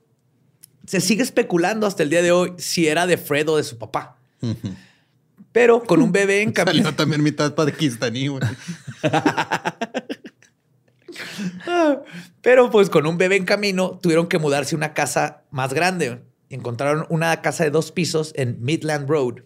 [0.86, 3.76] Se sigue especulando hasta el día de hoy si era de Fred o de su
[3.76, 4.18] papá.
[5.50, 6.76] Pero con un bebé en camino.
[6.78, 8.42] Salió también mitad pakistaní, güey.
[12.40, 16.22] Pero pues con un bebé en camino tuvieron que mudarse a una casa más grande.
[16.52, 19.44] Encontraron una casa de dos pisos en Midland Road,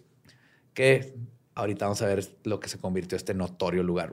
[0.73, 1.15] que
[1.55, 4.11] ahorita vamos a ver lo que se convirtió este notorio lugar.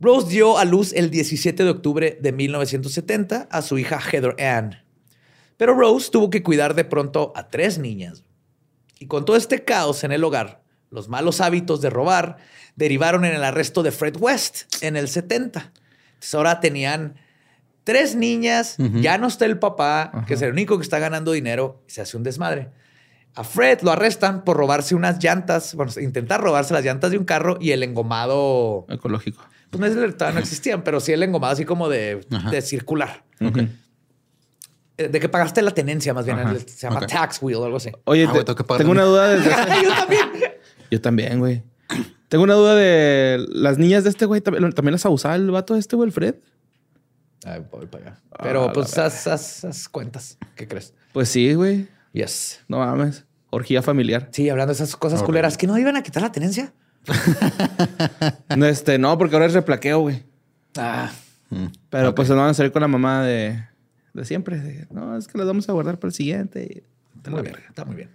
[0.00, 4.84] Rose dio a luz el 17 de octubre de 1970 a su hija Heather Ann.
[5.58, 8.24] Pero Rose tuvo que cuidar de pronto a tres niñas.
[8.98, 12.38] Y con todo este caos en el hogar, los malos hábitos de robar
[12.74, 15.74] derivaron en el arresto de Fred West en el 70.
[16.14, 17.16] Entonces ahora tenían
[17.86, 21.82] tres niñas, ya no está el papá, que es el único que está ganando dinero,
[21.86, 22.70] y se hace un desmadre.
[23.36, 27.24] A Fred lo arrestan por robarse unas llantas, bueno, intentar robarse las llantas de un
[27.24, 29.44] carro y el engomado, Ecológico.
[29.70, 33.22] pues no, es- todavía no existían, pero sí el engomado así como de, de circular.
[34.98, 36.38] Eh, De que pagaste la tenencia, más bien.
[36.38, 36.54] Ajá.
[36.58, 37.90] Se llama tax wheel o algo así.
[38.04, 39.44] Oye, Ah, te- tengo que pagar tengo una duda de...
[39.84, 40.28] Yo también.
[40.90, 41.62] Yo también, güey.
[42.28, 44.40] Tengo una duda de las niñas de este güey.
[44.40, 46.36] ¿También, también las abusaba el vato de este güey, el Fred?
[47.46, 48.20] Ay, voy para allá.
[48.42, 50.36] Pero Ah, pues la haz, haz- haz cuentas.
[50.56, 50.92] ¿Qué crees?
[51.12, 51.88] Pues sí, güey.
[52.12, 52.60] Yes.
[52.68, 53.24] No mames.
[53.50, 54.28] Orgía familiar.
[54.32, 56.72] Sí, hablando de esas cosas culeras, ¿que no iban a quitar la tenencia?
[58.56, 60.24] No, este, no, porque ahora es replaqueo, güey.
[60.76, 61.10] Ah,
[61.90, 63.64] Pero pues no van a salir con la mamá de,
[64.12, 64.58] de siempre.
[64.60, 66.84] de, no, es que las vamos a guardar para el siguiente.
[67.16, 67.54] está muy bien.
[67.68, 68.10] Está muy bien.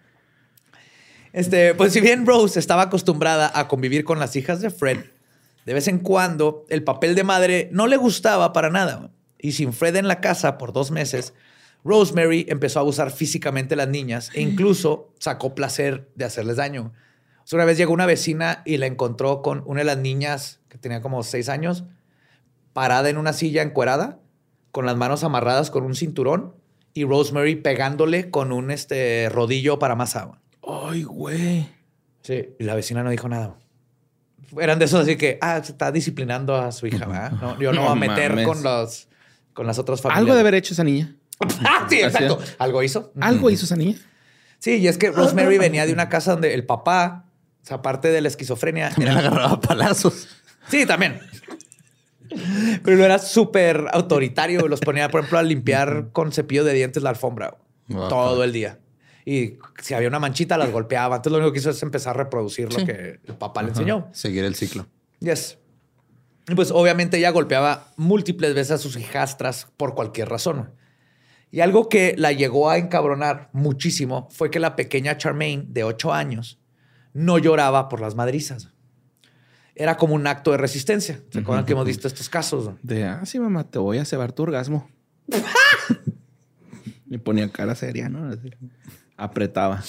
[1.33, 5.05] Este, pues si bien Rose estaba acostumbrada a convivir con las hijas de Fred,
[5.65, 9.11] de vez en cuando el papel de madre no le gustaba para nada.
[9.41, 11.33] Y sin Fred en la casa por dos meses,
[11.83, 16.93] Rosemary empezó a abusar físicamente a las niñas e incluso sacó placer de hacerles daño.
[17.43, 20.59] O sea, una vez llegó una vecina y la encontró con una de las niñas
[20.69, 21.85] que tenía como seis años,
[22.73, 24.19] parada en una silla encuerada,
[24.71, 26.53] con las manos amarradas con un cinturón
[26.93, 30.39] y Rosemary pegándole con un este, rodillo para más agua.
[30.65, 31.67] Ay, güey.
[32.21, 32.49] Sí.
[32.59, 33.57] Y la vecina no dijo nada.
[34.59, 37.31] Eran de esos así que, ah, se está disciplinando a su hija, ¿verdad?
[37.31, 38.47] No, yo no, No voy a meter mames.
[38.47, 39.07] con los
[39.53, 40.19] con las otras familias.
[40.21, 41.15] Algo de haber hecho esa niña.
[41.65, 42.39] Ah, sí, exacto.
[42.59, 43.11] Algo hizo.
[43.19, 43.97] Algo hizo esa niña.
[44.59, 47.25] Sí, y es que Rosemary venía de una casa donde el papá,
[47.63, 50.27] o sea, aparte de la esquizofrenia, era- agarraba palazos.
[50.69, 51.19] Sí, también.
[52.83, 54.67] Pero era súper autoritario.
[54.67, 58.07] Los ponía, por ejemplo, a limpiar con cepillo de dientes la alfombra Wow.
[58.07, 58.79] todo el día.
[59.25, 61.17] Y si había una manchita, las golpeaba.
[61.17, 64.07] Entonces, lo único que hizo es empezar a reproducir lo que el papá le enseñó.
[64.13, 64.87] Seguir el ciclo.
[65.19, 65.57] Yes.
[66.51, 70.71] Y pues, obviamente, ella golpeaba múltiples veces a sus hijastras por cualquier razón.
[71.49, 76.11] Y algo que la llegó a encabronar muchísimo fue que la pequeña Charmaine, de 8
[76.11, 76.59] años,
[77.13, 78.73] no lloraba por las madrizas.
[79.75, 81.21] Era como un acto de resistencia.
[81.29, 82.71] ¿Se acuerdan que hemos visto estos casos?
[82.83, 84.89] De, ah, sí, mamá, te voy a cebar tu orgasmo.
[87.05, 88.29] Me ponía cara seria, ¿no?
[89.15, 89.81] Apretaba.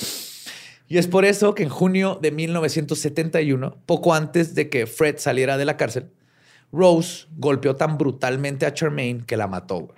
[0.87, 5.59] Y es por eso que en junio de 1971, poco antes de que Fred saliera
[5.59, 6.13] de la cárcel,
[6.73, 9.95] Rose golpeó tan brutalmente a Charmaine que la mató.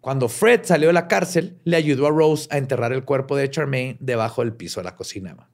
[0.00, 3.50] Cuando Fred salió de la cárcel, le ayudó a Rose a enterrar el cuerpo de
[3.50, 5.48] Charmaine debajo del piso de la cocina.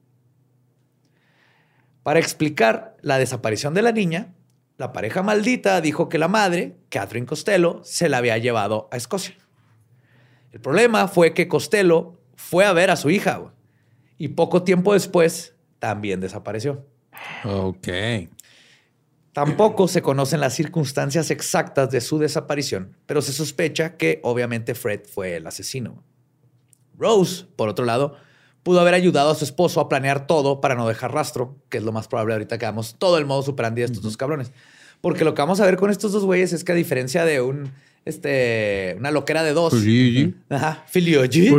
[2.03, 4.33] Para explicar la desaparición de la niña,
[4.77, 9.35] la pareja maldita dijo que la madre, Catherine Costello, se la había llevado a Escocia.
[10.51, 13.53] El problema fue que Costello fue a ver a su hija
[14.17, 16.85] y poco tiempo después también desapareció.
[17.43, 17.87] Ok.
[19.33, 25.01] Tampoco se conocen las circunstancias exactas de su desaparición, pero se sospecha que obviamente Fred
[25.05, 26.03] fue el asesino.
[26.97, 28.15] Rose, por otro lado,
[28.63, 31.83] pudo haber ayudado a su esposo a planear todo para no dejar rastro, que es
[31.83, 34.51] lo más probable ahorita que hagamos todo el modo superandi de estos dos cabrones.
[35.01, 37.41] Porque lo que vamos a ver con estos dos güeyes es que a diferencia de
[37.41, 37.71] un
[38.05, 39.73] este una loquera de dos,
[40.49, 41.49] ajá, filioji,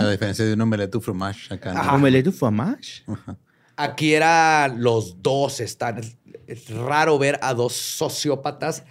[0.00, 1.72] A diferencia de un omelette au fromage acá.
[1.72, 2.08] ¿no?
[2.08, 3.04] Le du fromage.
[3.80, 5.98] Aquí era los dos están.
[5.98, 8.82] Es, es raro ver a dos sociópatas,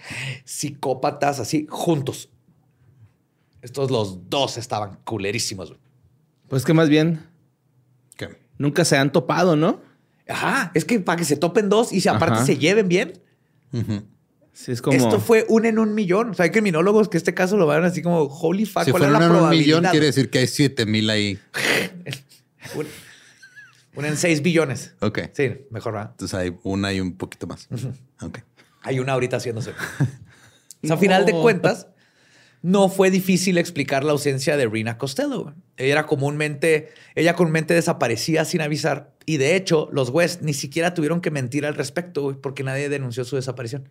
[0.46, 2.30] psicópatas así juntos.
[3.62, 5.70] Estos los dos estaban culerísimos.
[5.70, 5.80] güey.
[6.48, 7.20] Pues que más bien
[8.16, 8.30] ¿Qué?
[8.58, 9.82] nunca se han topado, ¿no?
[10.30, 12.46] Ajá, es que para que se topen dos y se, aparte Ajá.
[12.46, 13.14] se lleven bien.
[14.54, 14.96] Sí, es como.
[14.96, 16.30] Esto fue un en un millón.
[16.30, 18.84] O sea, hay criminólogos que este caso lo van así como holy fuck.
[18.86, 19.78] Si ¿cuál es la en un probabilidad?
[19.80, 21.38] millón, quiere decir que hay 7 mil ahí.
[23.98, 24.96] Un, un en seis billones.
[25.02, 25.20] Ok.
[25.34, 26.10] Sí, mejor va.
[26.12, 27.68] Entonces hay una y un poquito más.
[28.22, 28.40] Ok.
[28.84, 29.74] Hay una ahorita haciéndose.
[30.84, 31.88] O sea, a final de cuentas,
[32.62, 35.56] no fue difícil explicar la ausencia de Rina Costello.
[35.76, 39.12] Ella era comúnmente, ella comúnmente desaparecía sin avisar.
[39.26, 42.90] Y de hecho, los West ni siquiera tuvieron que mentir al respecto, güey, porque nadie
[42.90, 43.90] denunció su desaparición.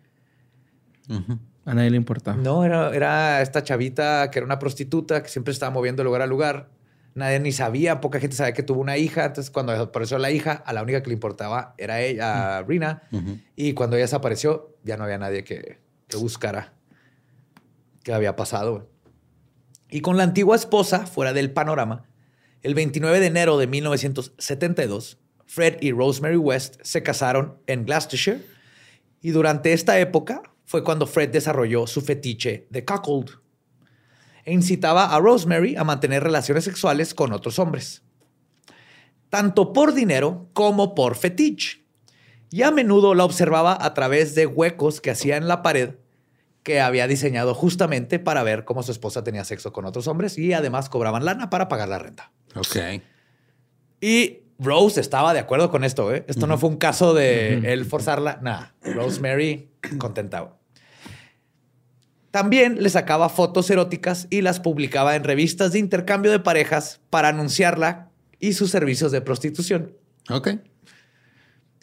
[1.65, 2.35] A nadie le importa.
[2.35, 6.21] No, era, era esta chavita que era una prostituta que siempre estaba moviendo de lugar
[6.21, 6.69] a lugar.
[7.17, 9.25] Nadie ni sabía, poca gente sabía que tuvo una hija.
[9.25, 13.01] Entonces, cuando desapareció la hija, a la única que le importaba era ella, a Rina.
[13.55, 16.75] Y cuando ella desapareció, ya no había nadie que, que buscara
[18.03, 18.87] qué había pasado.
[19.89, 22.05] Y con la antigua esposa fuera del panorama,
[22.61, 28.45] el 29 de enero de 1972, Fred y Rosemary West se casaron en Gloucestershire
[29.21, 33.39] y durante esta época fue cuando Fred desarrolló su fetiche de cuckold
[34.47, 38.01] e incitaba a Rosemary a mantener relaciones sexuales con otros hombres,
[39.29, 41.83] tanto por dinero como por fetiche.
[42.49, 45.95] Y a menudo la observaba a través de huecos que hacía en la pared
[46.63, 50.53] que había diseñado justamente para ver cómo su esposa tenía sexo con otros hombres y
[50.53, 52.31] además cobraban lana para pagar la renta.
[52.55, 53.01] Ok.
[53.99, 56.13] Y Rose estaba de acuerdo con esto.
[56.15, 56.23] ¿eh?
[56.29, 58.39] Esto no fue un caso de él forzarla.
[58.41, 58.75] Nada.
[58.81, 60.57] Rosemary contentaba.
[62.37, 67.29] También le sacaba fotos eróticas y las publicaba en revistas de intercambio de parejas para
[67.29, 69.93] anunciarla y sus servicios de prostitución.
[70.29, 70.49] Ok.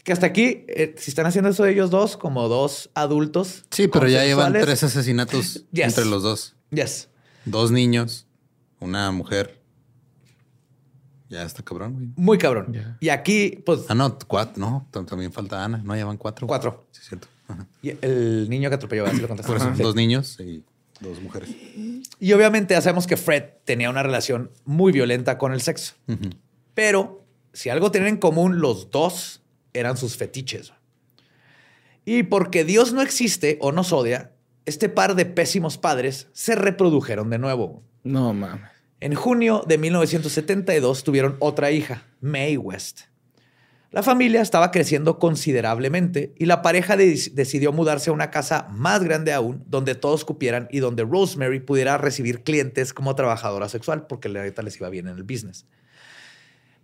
[0.05, 3.65] Que hasta aquí, eh, si están haciendo eso ellos dos, como dos adultos.
[3.73, 5.87] Sí, pero ya llevan tres asesinatos Yes.
[5.87, 6.55] entre los dos.
[6.71, 7.09] Yes.
[7.47, 8.29] Dos niños,
[8.79, 9.61] una mujer.
[11.31, 12.09] Ya está cabrón, güey.
[12.15, 12.97] Muy cabrón.
[13.01, 14.55] Y aquí, pues, Ah, no, cuatro.
[14.61, 15.79] No, también falta Ana.
[15.83, 16.47] No, ya van cuatro.
[16.47, 16.87] Cuatro.
[16.93, 17.27] Sí, es cierto.
[17.83, 19.49] Y el niño que atropelló, así lo contaste.
[19.53, 19.83] Por eso, Sí.
[19.83, 20.63] dos niños y
[21.01, 21.51] dos mujeres.
[22.21, 25.95] Y obviamente ya sabemos que Fred tenía una relación muy violenta con el sexo.
[26.75, 29.43] Pero si algo tienen en común los dos
[29.75, 30.73] eran sus fetiches.
[32.05, 34.33] Y porque Dios no existe o nos odia,
[34.67, 37.83] este par de pésimos padres se reprodujeron de nuevo.
[38.03, 38.71] No mames.
[39.01, 43.03] En junio de 1972 tuvieron otra hija, Mae West.
[43.95, 49.05] La familia estaba creciendo considerablemente y la pareja de- decidió mudarse a una casa más
[49.05, 54.27] grande aún, donde todos cupieran y donde Rosemary pudiera recibir clientes como trabajadora sexual, porque
[54.27, 55.65] ahorita les iba bien en el business.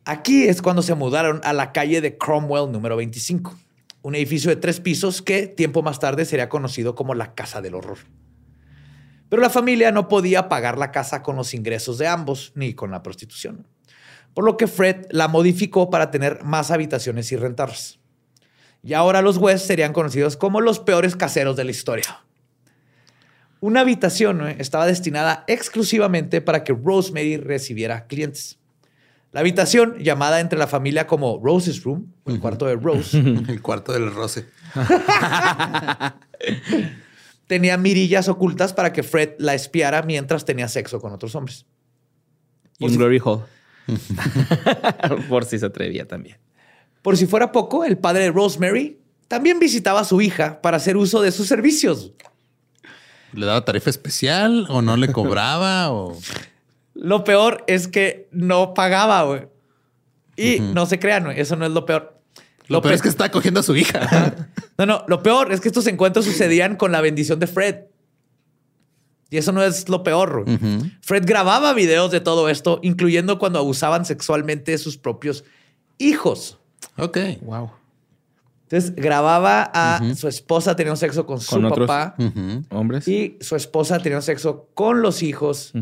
[0.04, 3.58] Aquí es cuando se mudaron a la calle de Cromwell número 25,
[4.02, 7.74] un edificio de tres pisos que tiempo más tarde sería conocido como la Casa del
[7.74, 7.98] Horror.
[9.28, 12.92] Pero la familia no podía pagar la casa con los ingresos de ambos ni con
[12.92, 13.66] la prostitución.
[14.34, 17.98] Por lo que Fred la modificó para tener más habitaciones y rentarlas.
[18.82, 22.24] Y ahora los West serían conocidos como los peores caseros de la historia.
[23.60, 24.56] Una habitación ¿eh?
[24.58, 28.58] estaba destinada exclusivamente para que Rosemary recibiera clientes.
[29.32, 33.62] La habitación, llamada entre la familia como Rose's Room, o el cuarto de Rose, El
[33.62, 34.46] cuarto del roce.
[37.46, 41.66] tenía mirillas ocultas para que Fred la espiara mientras tenía sexo con otros hombres.
[42.78, 43.44] Y un Glory Hall.
[45.28, 46.36] Por si se atrevía también.
[47.02, 50.96] Por si fuera poco, el padre de Rosemary también visitaba a su hija para hacer
[50.96, 52.12] uso de sus servicios.
[53.32, 55.90] ¿Le daba tarifa especial o no le cobraba?
[55.92, 56.18] o...
[56.94, 59.46] Lo peor es que no pagaba, güey.
[60.36, 62.18] Y no se crean, güey, eso no es lo peor.
[62.66, 64.34] Lo peor pe- es que está cogiendo a su hija.
[64.78, 67.80] No, no, lo peor es que estos encuentros sucedían con la bendición de Fred.
[69.30, 70.44] Y eso no es lo peor.
[71.00, 75.44] Fred grababa videos de todo esto, incluyendo cuando abusaban sexualmente de sus propios
[75.98, 76.58] hijos.
[76.96, 77.18] Ok.
[77.42, 77.70] Wow.
[78.64, 82.14] Entonces grababa a su esposa teniendo sexo con su Con papá.
[82.70, 83.06] Hombres.
[83.08, 85.72] y su esposa teniendo sexo con los hijos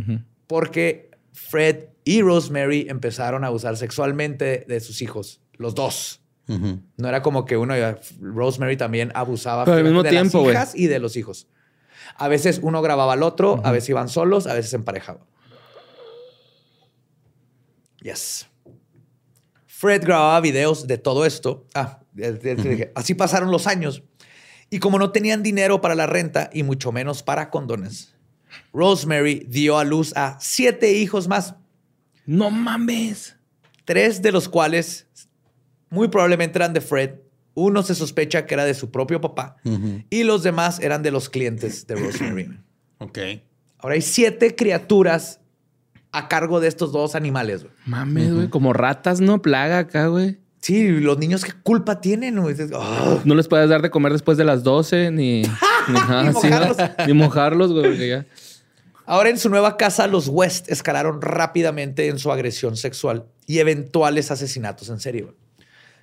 [0.46, 6.20] porque Fred y Rosemary empezaron a abusar sexualmente de sus hijos, los dos.
[6.46, 7.74] No era como que uno,
[8.22, 11.46] Rosemary también abusaba Pero al mismo de tiempo, las hijas y de los hijos.
[12.19, 15.23] A veces uno grababa al otro, a veces iban solos, a veces se emparejaban.
[18.03, 18.47] Yes.
[19.66, 21.66] Fred grababa videos de todo esto.
[21.75, 22.01] Ah,
[22.95, 24.03] así pasaron los años.
[24.71, 28.14] Y como no tenían dinero para la renta y mucho menos para condones,
[28.73, 31.55] Rosemary dio a luz a siete hijos más,
[32.27, 33.37] No mames.
[33.85, 35.07] tres de los cuales
[35.91, 37.14] muy probablemente eran de Fred.
[37.59, 39.56] Uno se sospecha que era de su propio papá
[40.11, 42.48] y los demás eran de los clientes de Rosemary.
[43.00, 43.18] Ok.
[43.78, 45.40] Ahora hay siete criaturas
[46.11, 47.62] a cargo de estos dos animales.
[47.62, 47.74] güey.
[47.86, 48.48] Mames, güey.
[48.48, 49.40] Como ratas, ¿no?
[49.40, 50.38] Plaga acá, güey.
[50.61, 52.40] Sí, los niños qué culpa tienen.
[52.40, 52.54] güey?
[52.54, 52.72] Dices.
[53.24, 55.42] No les puedes dar de comer después de las 12 ni...
[55.88, 55.98] Ni.
[57.06, 57.84] Ni mojarlos, güey.
[57.84, 58.26] porque ya-
[59.06, 64.30] Ahora en su nueva casa, los West escalaron rápidamente en su agresión sexual y eventuales
[64.30, 65.22] asesinatos en serie.
[65.22, 65.34] güey.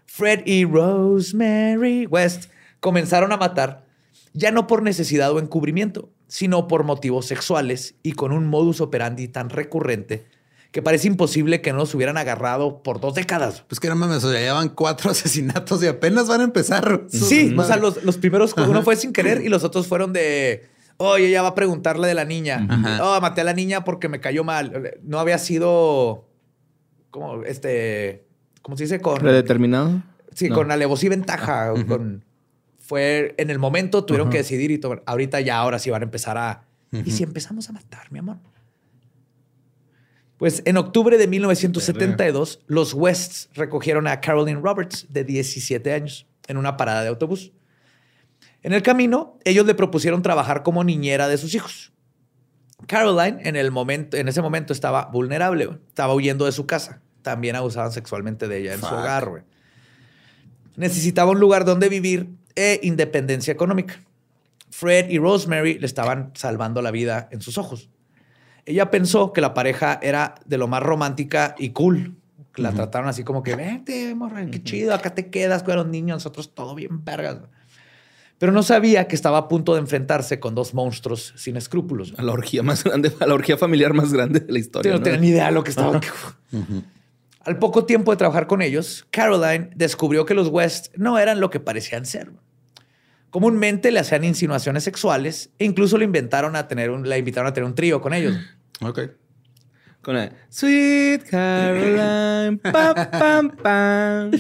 [0.05, 2.45] Fred y Rosemary West
[2.79, 3.85] comenzaron a matar
[4.33, 9.27] ya no por necesidad o encubrimiento, sino por motivos sexuales y con un modus operandi
[9.27, 10.25] tan recurrente
[10.75, 13.63] que parece imposible que no los hubieran agarrado por dos décadas.
[13.69, 17.05] Pues que no mames, o sea, ya van cuatro asesinatos y apenas van a empezar.
[17.07, 20.67] Sí, o sea, los, los primeros, uno fue sin querer y los otros fueron de,
[20.97, 22.67] oye, ella va a preguntarle de la niña.
[22.69, 22.99] Ajá.
[23.05, 24.95] Oh, maté a la niña porque me cayó mal.
[25.01, 26.27] No había sido,
[27.09, 28.27] como, este,
[28.65, 28.99] ¿cómo se dice?
[28.99, 30.01] Con, ¿Predeterminado?
[30.33, 30.55] sí, No.
[30.55, 31.71] con alevosía y ventaja.
[31.87, 32.23] con,
[32.79, 36.05] fue en el momento, tuvieron que decidir y tomar- ahorita ya, ahora sí van a
[36.05, 38.37] empezar a, ¿y si empezamos a matar, mi amor?
[40.37, 46.57] Pues en octubre de 1972, los Wests recogieron a Carolyn Roberts, de 17 años, en
[46.57, 47.51] una parada de autobús.
[48.63, 51.93] En el camino, ellos le propusieron trabajar como niñera de sus hijos.
[52.87, 57.01] Caroline en, el momento, en ese momento estaba vulnerable, estaba huyendo de su casa.
[57.25, 59.27] También abusaban sexualmente de ella en su hogar.
[59.27, 59.41] güey.
[60.75, 63.99] Necesitaba un lugar donde vivir e independencia económica.
[64.69, 67.89] Fred y Rosemary le estaban salvando la vida en sus ojos.
[68.67, 72.13] Ella pensó que la pareja era de lo más romántica y cool.
[72.57, 76.17] La trataron así como que, vente, morra, qué chido, acá te quedas con los niños,
[76.17, 77.39] nosotros todo bien vergas.
[78.37, 82.13] Pero no sabía que estaba a punto de enfrentarse con dos monstruos sin escrúpulos.
[82.17, 84.91] A la orgía más grande, a la orgía familiar más grande de la historia.
[84.91, 85.03] no ¿no?
[85.03, 85.99] tenía ni idea de lo que estaba.
[87.45, 91.51] Al poco tiempo de trabajar con ellos, Caroline descubrió que los West no eran lo
[91.51, 92.31] que parecían ser.
[93.29, 97.53] Comúnmente le hacían insinuaciones sexuales e incluso le inventaron a tener un, la invitaron a
[97.53, 98.35] tener un trío con ellos.
[98.81, 98.99] Ok.
[100.01, 102.57] Con la Sweet Caroline.
[102.71, 104.31] pa, pam, pam.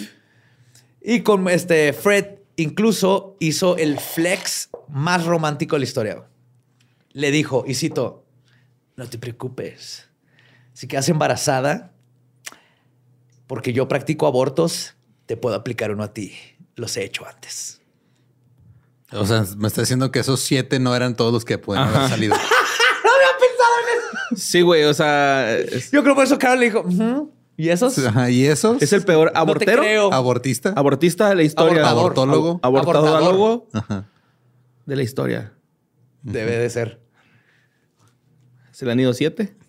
[1.01, 6.23] Y con este Fred incluso hizo el flex más romántico de la historia.
[7.13, 8.25] Le dijo, y cito,
[8.97, 10.09] no te preocupes.
[10.73, 11.94] Si quedas embarazada,
[13.47, 16.33] porque yo practico abortos, te puedo aplicar uno a ti.
[16.75, 17.81] Los he hecho antes.
[19.11, 22.09] O sea, me está diciendo que esos siete no eran todos los que pueden haber
[22.09, 22.35] salido.
[24.35, 24.83] Sí, güey.
[24.83, 27.97] O sea, es, Yo creo por eso Carol le dijo, "Ujú, ¿y esos?
[27.99, 28.81] Ajá, ¿Y esos?
[28.81, 29.81] es el peor No te abortero.
[29.81, 30.11] creo.
[30.13, 30.73] abortista.
[30.75, 31.87] Abortista de la historia.
[31.87, 32.27] Abortador.
[32.27, 32.59] Abortólogo.
[32.61, 34.09] Ab- Abortadólogo Ajá.
[34.85, 35.53] de la historia.
[36.21, 36.99] Debe de ser.
[38.71, 39.55] ¿Se le han ido siete?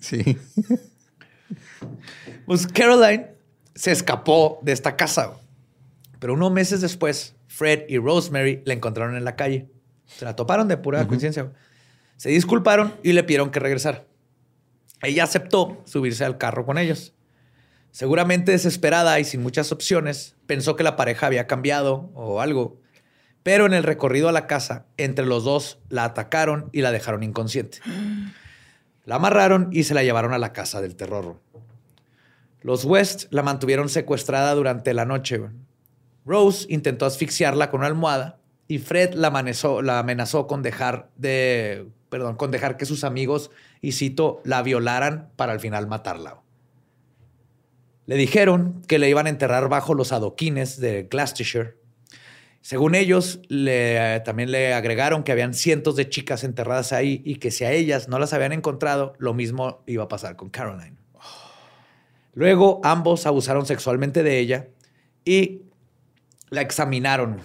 [0.00, 0.36] Sí.
[2.46, 3.32] Pues Caroline
[3.74, 5.32] se escapó de esta casa.
[6.20, 9.68] Pero unos meses después, Fred y Rosemary la encontraron en la calle.
[10.06, 11.52] Se la toparon de pura coincidencia.
[12.16, 14.04] Se disculparon y le pidieron que regresara.
[15.02, 17.14] Ella aceptó subirse al carro con ellos.
[17.90, 22.80] Seguramente desesperada y sin muchas opciones, pensó que la pareja había cambiado o algo.
[23.42, 27.22] Pero en el recorrido a la casa, entre los dos la atacaron y la dejaron
[27.22, 27.78] inconsciente.
[29.06, 31.40] La amarraron y se la llevaron a la casa del terror.
[32.66, 35.40] Los West la mantuvieron secuestrada durante la noche.
[36.24, 42.50] Rose intentó asfixiarla con una almohada y Fred la, amenazó con dejar de, perdón, con
[42.50, 46.40] dejar que sus amigos y cito la violaran para al final matarla.
[48.06, 51.76] Le dijeron que le iban a enterrar bajo los adoquines de Gloucestershire.
[52.62, 53.42] Según ellos,
[54.24, 58.08] también le agregaron que habían cientos de chicas enterradas ahí y que si a ellas
[58.08, 61.05] no las habían encontrado, lo mismo iba a pasar con Caroline.
[62.36, 64.68] Luego ambos abusaron sexualmente de ella
[65.24, 65.62] y
[66.50, 67.40] la examinaron.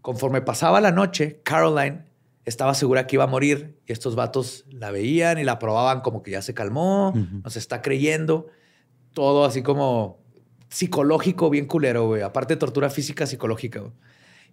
[0.00, 2.04] Conforme pasaba la noche, Caroline
[2.44, 6.22] estaba segura que iba a morir y estos vatos la veían y la probaban como
[6.22, 7.12] que ya se calmó,
[7.42, 8.46] nos está creyendo.
[9.12, 10.20] Todo así como
[10.68, 12.22] psicológico, bien culero, güey.
[12.22, 13.80] Aparte de tortura física, psicológica.
[13.80, 13.92] güey.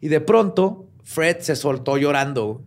[0.01, 2.63] Y de pronto, Fred se soltó llorando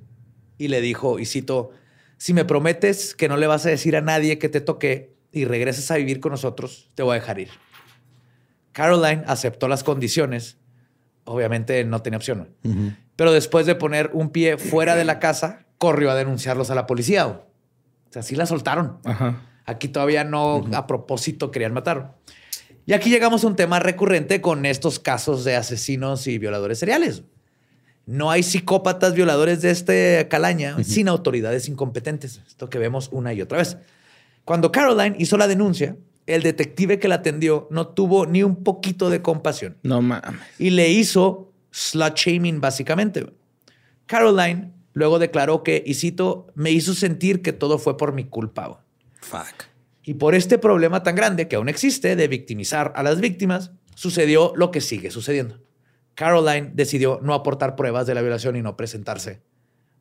[0.57, 1.71] y le dijo, y cito,
[2.17, 5.45] si me prometes que no le vas a decir a nadie que te toqué y
[5.47, 7.49] regresas a vivir con nosotros, te voy a dejar ir.
[8.73, 10.57] Caroline aceptó las condiciones.
[11.25, 12.51] Obviamente no tenía opción.
[13.17, 16.87] Pero después de poner un pie fuera de la casa, corrió a denunciarlos a la
[16.87, 17.27] policía.
[17.27, 17.45] O
[18.11, 18.99] sea, así la soltaron.
[19.05, 19.43] Ajá.
[19.65, 22.15] Aquí todavía no a propósito querían matar.
[22.85, 27.23] Y aquí llegamos a un tema recurrente con estos casos de asesinos y violadores seriales.
[28.07, 32.41] No hay psicópatas violadores de este calaña sin autoridades incompetentes.
[32.47, 33.77] Esto que vemos una y otra vez.
[34.45, 39.11] Cuando Caroline hizo la denuncia, el detective que la atendió no tuvo ni un poquito
[39.11, 40.41] de compasión No mames.
[40.59, 43.27] y le hizo slut shaming básicamente.
[44.07, 48.85] Caroline luego declaró que, y cito, me hizo sentir que todo fue por mi culpa.
[49.21, 49.65] Fuck.
[50.05, 54.53] Y por este problema tan grande que aún existe de victimizar a las víctimas, sucedió
[54.57, 55.61] lo que sigue sucediendo.
[56.15, 59.41] Caroline decidió no aportar pruebas de la violación y no presentarse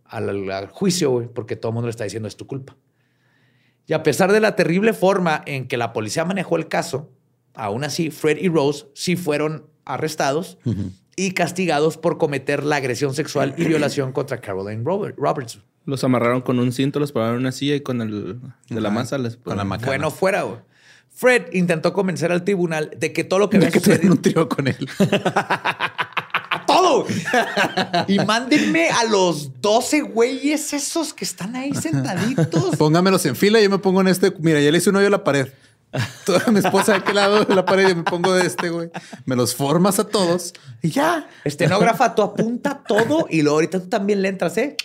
[0.06, 2.76] al, al juicio, güey, porque todo el mundo le está diciendo es tu culpa.
[3.88, 7.10] Y a pesar de la terrible forma en que la policía manejó el caso,
[7.54, 10.58] aún así Fred y Rose sí fueron arrestados
[11.16, 15.60] y castigados por cometer la agresión sexual y violación contra Caroline Robert- Roberts.
[15.86, 18.92] Los amarraron con un cinto, los pararon en una silla y con el de la
[18.92, 19.88] masa les Con la macana.
[19.88, 20.46] Bueno, fuera.
[21.10, 24.14] Fred intentó convencer al tribunal de que todo lo que había que te sucedido...
[24.14, 24.78] un trío con él.
[28.08, 32.76] Y mándenme a los 12 güeyes esos que están ahí sentaditos.
[32.78, 34.34] Póngamelos en fila y yo me pongo en este.
[34.40, 35.48] Mira, ya le hice un hoyo a la pared.
[36.26, 38.90] Toda mi esposa de aquel lado de la pared y me pongo de este, güey.
[39.26, 41.28] Me los formas a todos y ya.
[41.44, 44.78] Estenógrafa, tú apunta todo y luego ahorita tú también le entras, ¿eh?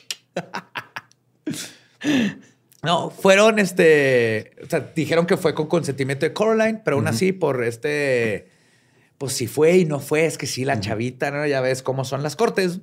[2.83, 4.53] No, fueron este.
[4.65, 8.49] O sea, dijeron que fue con consentimiento de Coraline, pero aún así, por este.
[9.19, 11.47] Pues si fue y no fue, es que sí, la chavita, ¿no?
[11.47, 12.81] Ya ves cómo son las cortes.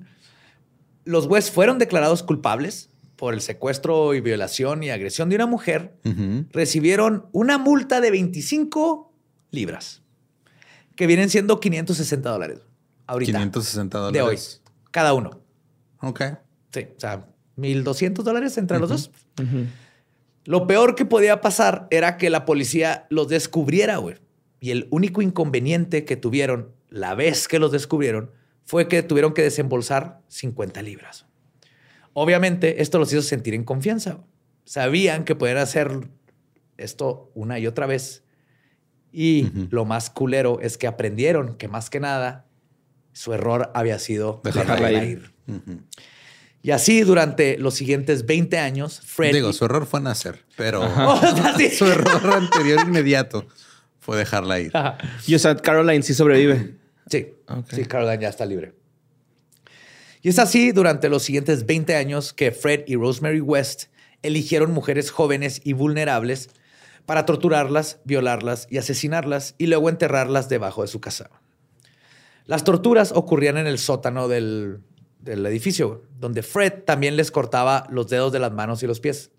[1.05, 5.95] Los West fueron declarados culpables por el secuestro y violación y agresión de una mujer.
[6.51, 9.13] Recibieron una multa de 25
[9.51, 10.01] libras,
[10.95, 12.59] que vienen siendo 560 dólares.
[13.05, 13.31] Ahorita.
[13.33, 14.13] 560 de hoy.
[14.17, 14.61] dólares.
[14.91, 15.41] Cada uno.
[16.01, 16.21] Ok.
[16.71, 19.11] Sí, o sea, 1200 dólares entre los dos.
[20.45, 24.15] Lo peor que podía pasar era que la policía los descubriera, güey.
[24.63, 28.31] Y el único inconveniente que tuvieron la vez que los descubrieron
[28.63, 31.25] fue que tuvieron que desembolsar 50 libras.
[32.13, 34.19] Obviamente, esto los hizo sentir en confianza.
[34.63, 36.07] Sabían que podían hacer
[36.77, 38.23] esto una y otra vez.
[39.11, 42.45] Y lo más culero es que aprendieron que más que nada
[43.11, 45.33] su error había sido Dejarla dejarla ir.
[45.45, 45.79] ir.
[46.61, 49.33] Y así durante los siguientes 20 años, Fred...
[49.33, 51.19] Digo, su error fue nacer, pero Oh,
[51.77, 53.45] su error anterior inmediato
[54.03, 54.71] fue dejarla ir.
[54.75, 54.97] Ajá.
[55.25, 56.75] Y o sea, Caroline sí sobrevive.
[57.09, 57.33] Sí,
[57.69, 58.73] sí, Caroline ya está libre.
[60.21, 63.85] Y es así durante los siguientes 20 años que Fred y Rosemary West
[64.21, 66.49] eligieron mujeres jóvenes y vulnerables
[67.05, 71.29] para torturarlas, violarlas y asesinarlas y luego enterrarlas debajo de su casa.
[72.45, 74.79] Las torturas ocurrían en el sótano del,
[75.19, 79.31] del edificio, donde Fred también les cortaba los dedos de las manos y los pies.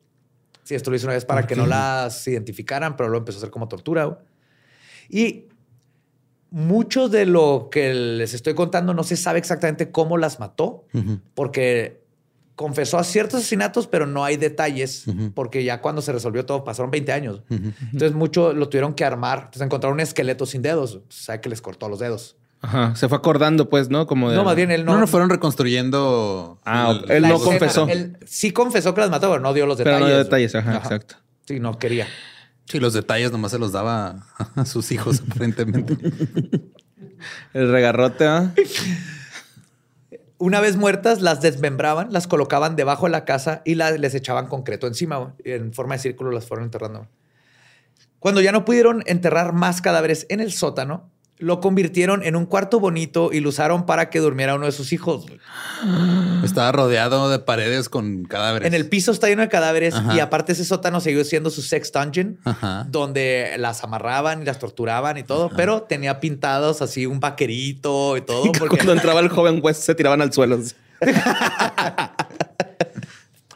[0.62, 3.40] Sí, esto lo hizo una vez para que no las identificaran, pero lo empezó a
[3.40, 4.18] hacer como tortura.
[5.08, 5.44] Y
[6.50, 10.84] mucho de lo que les estoy contando no se sabe exactamente cómo las mató,
[11.34, 12.02] porque
[12.54, 16.90] confesó a ciertos asesinatos, pero no hay detalles, porque ya cuando se resolvió todo pasaron
[16.92, 17.42] 20 años.
[17.50, 19.38] Entonces mucho lo tuvieron que armar.
[19.46, 22.36] Entonces encontraron un esqueleto sin dedos, o sea que les cortó los dedos.
[22.60, 22.94] Ajá.
[22.96, 24.06] Se fue acordando, pues, ¿no?
[24.06, 24.36] Como de.
[24.36, 24.94] No, más bien él no.
[24.94, 26.58] No, no, fueron reconstruyendo.
[26.64, 27.44] Ah, el- él no escena.
[27.50, 27.88] confesó.
[27.88, 30.08] Él sí confesó que las mató, pero no dio los Pero detalles.
[30.08, 31.16] no dio detalles, ajá, exacto.
[31.46, 32.06] Sí, no quería.
[32.66, 35.96] Sí, los detalles nomás se los daba a sus hijos, aparentemente.
[37.52, 38.52] El regarrote, ¿ah?
[40.38, 44.46] Una vez muertas, las desmembraban, las colocaban debajo de la casa y la- les echaban
[44.48, 45.34] concreto encima.
[45.44, 47.06] En forma de círculo las fueron enterrando.
[48.18, 52.78] Cuando ya no pudieron enterrar más cadáveres en el sótano, lo convirtieron en un cuarto
[52.78, 55.26] bonito y lo usaron para que durmiera uno de sus hijos.
[56.44, 58.68] Estaba rodeado de paredes con cadáveres.
[58.68, 60.14] En el piso está lleno de cadáveres Ajá.
[60.14, 62.86] y aparte ese sótano siguió siendo su sex dungeon, Ajá.
[62.88, 68.20] donde las amarraban y las torturaban y todo, pero tenía pintados así un vaquerito y
[68.20, 68.52] todo.
[68.58, 70.60] Porque, Cuando entraba el joven West se tiraban al suelo.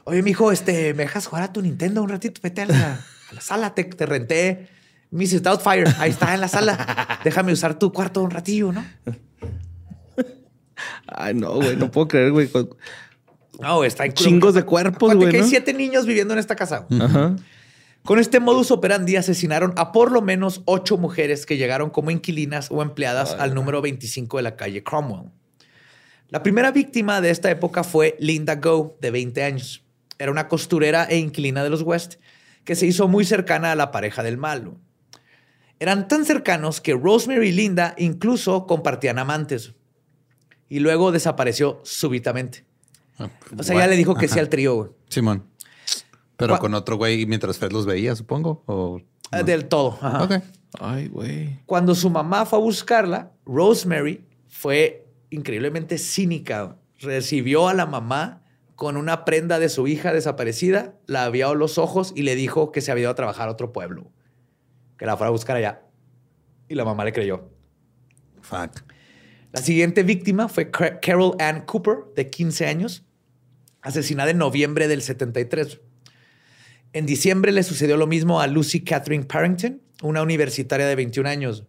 [0.05, 2.41] Oye, mijo, este, ¿me dejas jugar a tu Nintendo un ratito?
[2.43, 3.01] Vete a la,
[3.31, 4.69] a la sala, te, te renté
[5.11, 5.43] Mrs.
[5.43, 5.85] Doubtfire.
[5.99, 7.21] Ahí está en la sala.
[7.25, 8.85] Déjame usar tu cuarto un ratillo, ¿no?
[11.07, 12.49] Ay, no, güey, no puedo creer, güey.
[13.61, 15.45] No, está en Chingos de cuerpos, güey, que ¿no?
[15.45, 16.87] hay siete niños viviendo en esta casa.
[16.89, 17.03] güey.
[17.03, 17.35] Ajá.
[18.05, 22.71] Con este modus operandi asesinaron a por lo menos ocho mujeres que llegaron como inquilinas
[22.71, 25.31] o empleadas al número 25 de la calle Cromwell.
[26.29, 29.83] La primera víctima de esta época fue Linda Go, de 20 años.
[30.19, 32.15] Era una costurera e inquilina de los West
[32.65, 34.77] que se hizo muy cercana a la pareja del malo.
[35.81, 39.75] Eran tan cercanos que Rosemary y Linda incluso compartían amantes.
[40.69, 42.65] Y luego desapareció súbitamente.
[43.57, 44.75] O sea, ya le dijo que sí al trío.
[44.77, 44.91] güey.
[45.09, 45.45] Simón.
[46.37, 48.63] Pero con otro güey mientras Fred los veía, supongo.
[48.67, 49.01] O...
[49.33, 49.99] Eh, Del todo.
[50.01, 50.25] ajá.
[50.25, 50.33] Ok.
[50.81, 51.61] Ay, güey.
[51.67, 56.77] Cuando su mamá fue a buscarla, Rosemary fue increíblemente cínica.
[57.01, 58.43] Recibió a la mamá
[58.75, 62.71] con una prenda de su hija desaparecida, la vio a los ojos y le dijo
[62.71, 64.13] que se había ido a trabajar a otro pueblo,
[64.99, 65.83] que la fuera a buscar allá.
[66.69, 67.49] Y la mamá le creyó.
[68.43, 68.83] Fuck.
[69.53, 73.05] La siguiente víctima fue Ca- Carol Ann Cooper, de 15 años,
[73.81, 75.81] asesinada en noviembre del 73.
[76.93, 81.65] En diciembre le sucedió lo mismo a Lucy Catherine Parrington, una universitaria de 21 años.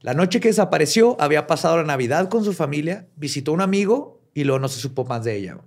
[0.00, 4.20] La noche que desapareció había pasado la Navidad con su familia, visitó a un amigo
[4.34, 5.58] y luego no se supo más de ella.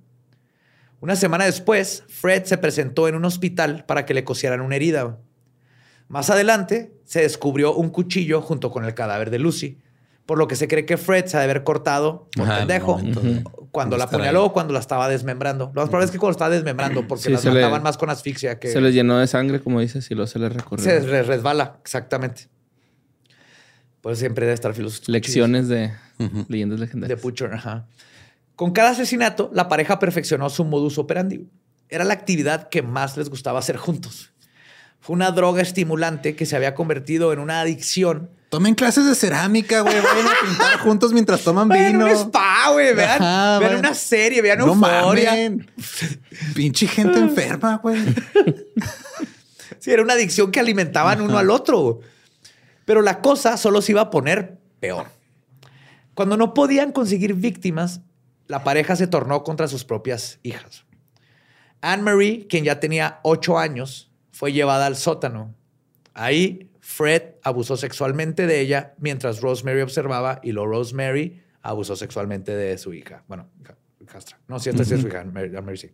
[0.99, 5.19] Una semana después, Fred se presentó en un hospital para que le cosieran una herida.
[6.07, 9.79] Más adelante, se descubrió un cuchillo junto con el cadáver de Lucy,
[10.25, 12.99] por lo que se cree que Fred se ha de haber cortado por Ajá, pendejo
[13.01, 15.71] de- cuando de la apuñaló o cuando la estaba desmembrando.
[15.75, 18.09] Lo más probable es que cuando estaba desmembrando, porque Sí, las le- mataban más con
[18.09, 20.83] asfixia que Se les llenó de sangre, como dices, y luego se les recorrió.
[20.83, 22.47] se re- resbala, exactamente.
[24.01, 25.11] Pues siempre debe estar filosofía.
[25.13, 25.91] Lecciones de
[26.47, 27.21] leyendas De legendarias.
[27.21, 27.87] Butcher, ajá.
[28.55, 31.47] Con cada asesinato, la pareja perfeccionó su modus operandi.
[31.89, 34.31] Era la actividad que más les gustaba hacer juntos.
[35.05, 38.31] Fue una droga estimulante que se había convertido en una adicción.
[38.49, 39.93] Tomen clases de cerámica, güey.
[40.01, 42.05] Vayan a pintar juntos mientras toman Vean vino.
[42.05, 42.95] un spa, güey.
[42.95, 45.31] Vean, Ajá, vean una serie, vean No euforia.
[45.31, 45.71] mamen.
[46.55, 47.99] Pinche gente enferma, güey.
[49.79, 51.99] Sí, era una adicción que alimentaban uno al otro.
[52.85, 55.07] Pero la cosa solo se iba a poner peor.
[56.15, 58.01] Cuando no podían conseguir víctimas,
[58.47, 60.85] la pareja se tornó contra sus propias hijas.
[61.81, 65.55] Anne-Marie, quien ya tenía ocho años, fue llevada al sótano.
[66.13, 72.77] Ahí, Fred abusó sexualmente de ella mientras Rosemary observaba y luego Rosemary abusó sexualmente de
[72.77, 73.23] su hija.
[73.29, 73.49] Bueno,
[74.01, 74.37] hijastra.
[74.49, 75.91] No, sí, esta sí es su hija, Anne-Marie, Anne-Marie sí.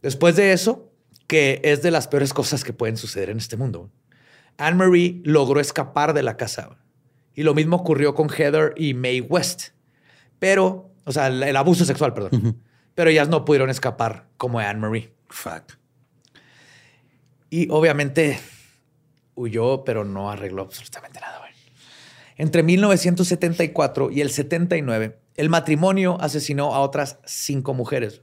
[0.00, 0.90] Después de eso,
[1.26, 3.90] que es de las peores cosas que pueden suceder en este mundo,
[4.56, 6.78] Anne-Marie logró escapar de la casa.
[7.34, 9.72] Y lo mismo ocurrió con Heather y Mae West.
[10.38, 12.62] Pero, o sea, el, el abuso sexual, perdón.
[12.94, 15.12] Pero ellas no pudieron escapar como Anne-Marie.
[15.28, 15.81] Fuck.
[17.52, 18.40] Y obviamente
[19.34, 21.42] huyó, pero no arregló absolutamente nada.
[22.38, 28.22] Entre 1974 y el 79, el matrimonio asesinó a otras cinco mujeres.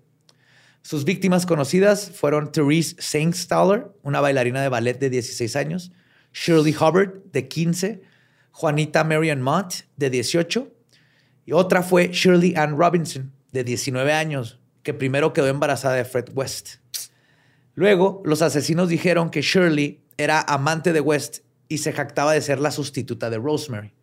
[0.82, 5.92] Sus víctimas conocidas fueron Therese Saintstaller, una bailarina de ballet de 16 años,
[6.34, 8.02] Shirley Hubbard, de 15,
[8.50, 10.74] Juanita Marion Mott, de 18,
[11.46, 16.32] y otra fue Shirley Ann Robinson, de 19 años, que primero quedó embarazada de Fred
[16.34, 16.79] West.
[17.76, 22.60] Luego, los asesinos dijeron que Shirley era amante de West y se jactaba de ser
[22.60, 23.94] la sustituta de Rosemary,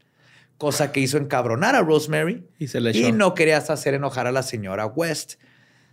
[0.57, 3.15] cosa que hizo encabronar a Rosemary Y se le y echó.
[3.15, 5.35] no quería hacer enojar a la señora West.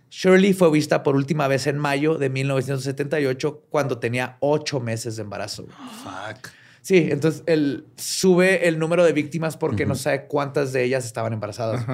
[0.09, 5.23] Shirley fue vista por última vez en mayo de 1978 cuando tenía ocho meses de
[5.23, 5.65] embarazo.
[6.03, 6.49] Fuck.
[6.81, 11.33] Sí, entonces él sube el número de víctimas porque no sabe cuántas de ellas estaban
[11.33, 11.85] embarazadas.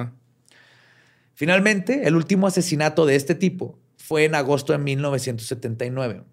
[1.34, 3.78] Finalmente, el último asesinato de este tipo
[4.10, 6.24] fue en agosto de 1979.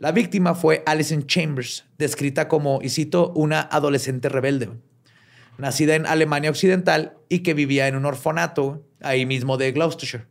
[0.00, 4.70] La víctima fue Alison Chambers, descrita como, y cito, una adolescente rebelde,
[5.56, 10.26] nacida en Alemania Occidental y que vivía en un orfanato ahí mismo de Gloucestershire.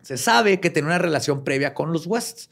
[0.00, 2.48] Se sabe que tenía una relación previa con los Wests.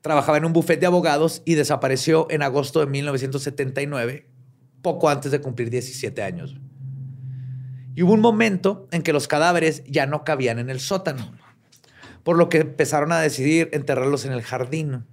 [0.00, 4.28] Trabajaba en un bufete de abogados y desapareció en agosto de 1979,
[4.80, 6.54] poco antes de cumplir 17 años.
[7.96, 11.32] Y hubo un momento en que los cadáveres ya no cabían en el sótano,
[12.22, 15.04] por lo que empezaron a decidir enterrarlos en el jardín.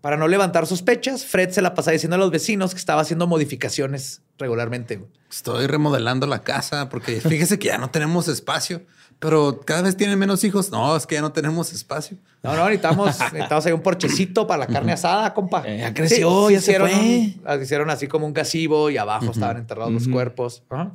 [0.00, 3.28] Para no levantar sospechas, Fred se la pasaba diciendo a los vecinos que estaba haciendo
[3.28, 5.00] modificaciones regularmente.
[5.30, 8.82] Estoy remodelando la casa porque fíjese que ya no tenemos espacio,
[9.20, 10.72] pero cada vez tienen menos hijos.
[10.72, 12.16] No, es que ya no tenemos espacio.
[12.42, 15.62] No, no, necesitamos, necesitamos ahí un porchecito para la carne asada, compa.
[15.64, 17.62] Eh, ya creció, ya se hicieron fue.
[17.62, 20.64] hicieron así como un gasivo y abajo estaban enterrados los cuerpos.
[20.68, 20.90] Ajá.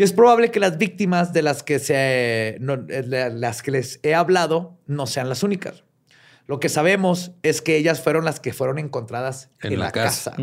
[0.00, 3.70] Y es probable que las víctimas de las que, se, no, eh, de las que
[3.70, 5.84] les he hablado no sean las únicas.
[6.46, 10.34] Lo que sabemos es que ellas fueron las que fueron encontradas en, la, casa.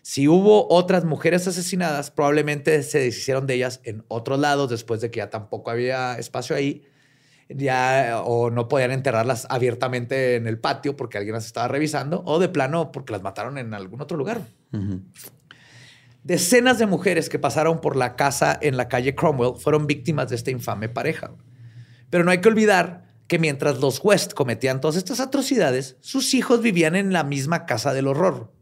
[0.00, 5.10] Si hubo otras mujeres asesinadas, probablemente se deshicieron de ellas en otros lados después de
[5.10, 6.82] que ya tampoco había espacio ahí
[7.50, 12.38] ya o no podían enterrarlas abiertamente en el patio porque alguien las estaba revisando o
[12.38, 14.40] de plano porque las mataron en algún otro lugar.
[16.24, 20.36] Decenas de mujeres que pasaron por la casa en la calle Cromwell fueron víctimas de
[20.36, 21.32] esta infame pareja.
[22.10, 26.60] Pero no hay que olvidar que mientras los West cometían todas estas atrocidades, sus hijos
[26.60, 28.52] vivían en la misma casa del horror.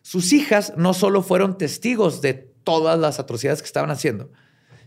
[0.00, 4.32] Sus hijas no solo fueron testigos de todas las atrocidades que estaban haciendo,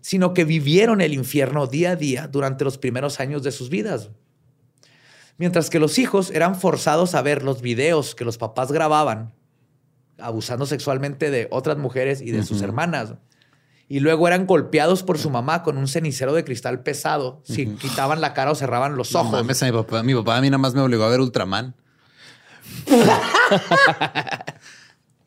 [0.02, 4.10] sino que vivieron el infierno día a día durante los primeros años de sus vidas.
[5.38, 9.35] Mientras que los hijos eran forzados a ver los videos que los papás grababan
[10.18, 13.14] abusando sexualmente de otras mujeres y de sus hermanas.
[13.88, 18.20] Y luego eran golpeados por su mamá con un cenicero de cristal pesado si quitaban
[18.20, 19.32] la cara o cerraban los No ojos.
[19.34, 20.02] mames, a mi papá.
[20.02, 21.76] Mi papá a mí nada más me obligó a ver Ultraman.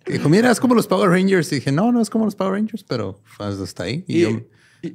[0.06, 1.52] Dijo, mira, es como los Power Rangers.
[1.52, 4.04] Y dije, no, no es como los Power Rangers, pero pues, hasta ahí.
[4.08, 4.46] Y, Y,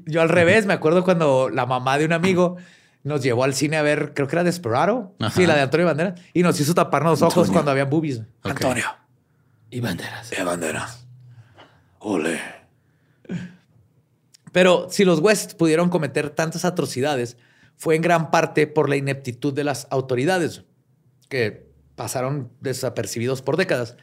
[0.07, 2.57] yo, al revés, me acuerdo cuando la mamá de un amigo
[3.03, 5.13] nos llevó al cine a ver, creo que era Desperado.
[5.19, 5.35] Ajá.
[5.35, 6.19] Sí, la de Antonio Banderas.
[6.33, 8.21] Y nos hizo taparnos los ojos cuando habían boobies.
[8.43, 8.85] Antonio.
[9.73, 10.29] Y banderas.
[10.29, 11.05] De Banderas.
[11.99, 12.39] Ole.
[14.51, 17.37] Pero si los West pudieron cometer tantas atrocidades,
[17.75, 20.63] fue en gran parte por la ineptitud de las autoridades,
[21.27, 23.95] que pasaron desapercibidos por décadas.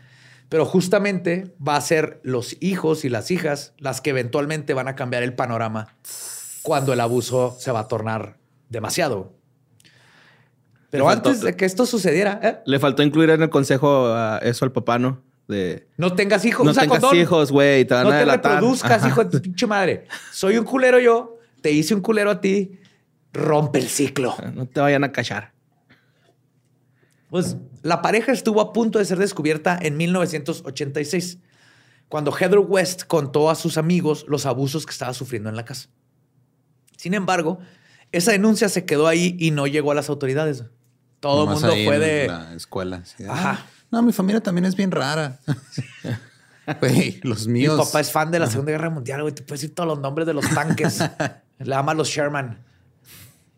[0.49, 4.97] Pero justamente va a ser los hijos y las hijas las que eventualmente van a
[4.97, 5.95] cambiar el panorama
[6.63, 9.35] cuando el abuso se va a tornar demasiado.
[10.91, 12.59] Pero Le faltó- antes de que esto sucediera, ¿eh?
[12.67, 15.23] Le faltó incluir en el consejo a eso al papá, ¿no?
[15.51, 16.65] De no tengas hijos.
[16.65, 17.19] no usa tengas condón.
[17.19, 18.53] hijos, güey, te van No a te delatar.
[18.55, 19.09] reproduzcas, Ajá.
[19.09, 20.07] hijo de tu pinche madre.
[20.33, 22.79] Soy un culero yo, te hice un culero a ti,
[23.33, 24.35] rompe el ciclo.
[24.55, 25.53] No te vayan a cachar.
[27.29, 31.39] Pues la pareja estuvo a punto de ser descubierta en 1986,
[32.09, 35.89] cuando Heather West contó a sus amigos los abusos que estaba sufriendo en la casa.
[36.97, 37.59] Sin embargo,
[38.13, 40.65] esa denuncia se quedó ahí y no llegó a las autoridades.
[41.21, 42.27] Todo el mundo ahí fue en de...
[42.29, 43.03] la escuela.
[43.29, 43.59] Ajá.
[43.61, 45.39] "Ah, no, mi familia también es bien rara.
[46.81, 47.77] Güey, los Mi míos.
[47.87, 49.35] papá es fan de la Segunda Guerra Mundial, güey.
[49.35, 51.03] Te puedes decir todos los nombres de los tanques.
[51.59, 52.59] Le ama a los Sherman.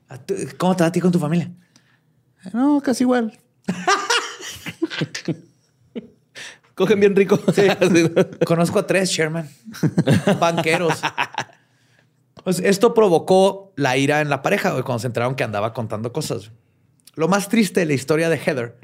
[0.09, 1.51] ¿A tú- ¿Cómo te va a ti con tu familia?
[2.55, 3.39] No, casi igual.
[6.75, 7.39] Cogen bien rico.
[8.47, 9.49] Conozco a tres Sherman,
[10.41, 11.01] banqueros.
[12.45, 16.13] Pues esto provocó la ira en la pareja güey, cuando se enteraron que andaba contando
[16.13, 16.51] cosas.
[17.15, 18.77] Lo más triste de la historia de Heather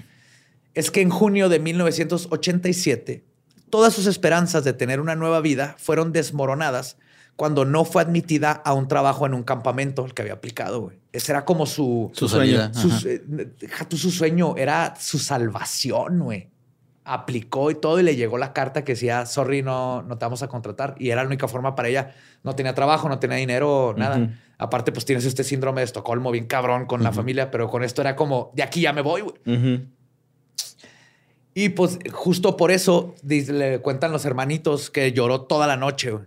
[0.75, 3.25] es que en junio de 1987
[3.71, 6.97] todas sus esperanzas de tener una nueva vida fueron desmoronadas
[7.37, 10.93] cuando no fue admitida a un trabajo en un campamento al que había aplicado.
[11.13, 12.75] Ese era como su, Su, Su sueño.
[12.75, 13.01] su, Ajá.
[13.07, 13.23] eh,
[13.61, 16.49] deja tú su sueño, era su salvación, güey.
[17.05, 20.43] Aplicó y todo y le llegó la carta que decía, sorry, no, no te vamos
[20.43, 20.95] a contratar.
[20.99, 22.15] Y era la única forma para ella.
[22.43, 24.31] No tenía trabajo, no tenía dinero, nada.
[24.59, 28.03] Aparte, pues tienes este síndrome de Estocolmo bien cabrón con la familia, pero con esto
[28.03, 29.89] era como, de aquí ya me voy, güey.
[31.55, 36.11] Y pues justo por eso le cuentan los hermanitos que lloró toda la noche.
[36.11, 36.25] güey.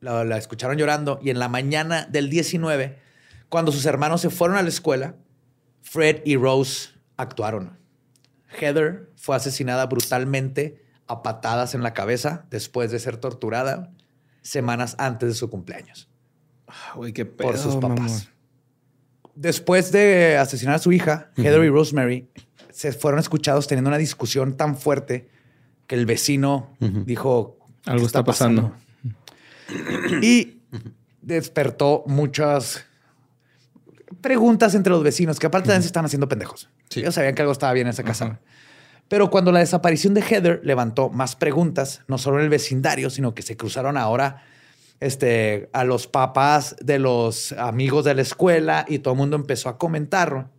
[0.00, 2.98] La, la escucharon llorando y en la mañana del 19,
[3.48, 5.16] cuando sus hermanos se fueron a la escuela,
[5.80, 7.78] Fred y Rose actuaron.
[8.60, 13.90] Heather fue asesinada brutalmente a patadas en la cabeza después de ser torturada
[14.42, 16.07] semanas antes de su cumpleaños
[16.94, 18.28] Güey, qué por pedo, sus papás.
[19.34, 22.28] Después de asesinar a su hija, Heather y Rosemary
[22.72, 25.28] se fueron escuchados teniendo una discusión tan fuerte
[25.86, 28.74] que el vecino dijo Algo "¿Qué está pasando?"
[30.22, 30.62] y
[31.22, 32.84] despertó muchas
[34.20, 36.68] preguntas entre los vecinos que aparte también se estaban haciendo pendejos.
[36.88, 37.00] Sí.
[37.00, 38.40] Ellos sabían que algo estaba bien en esa casa.
[39.08, 43.34] Pero cuando la desaparición de Heather levantó más preguntas, no solo en el vecindario, sino
[43.34, 44.42] que se cruzaron ahora
[45.00, 49.68] este, a los papás de los amigos de la escuela y todo el mundo empezó
[49.68, 50.50] a comentar.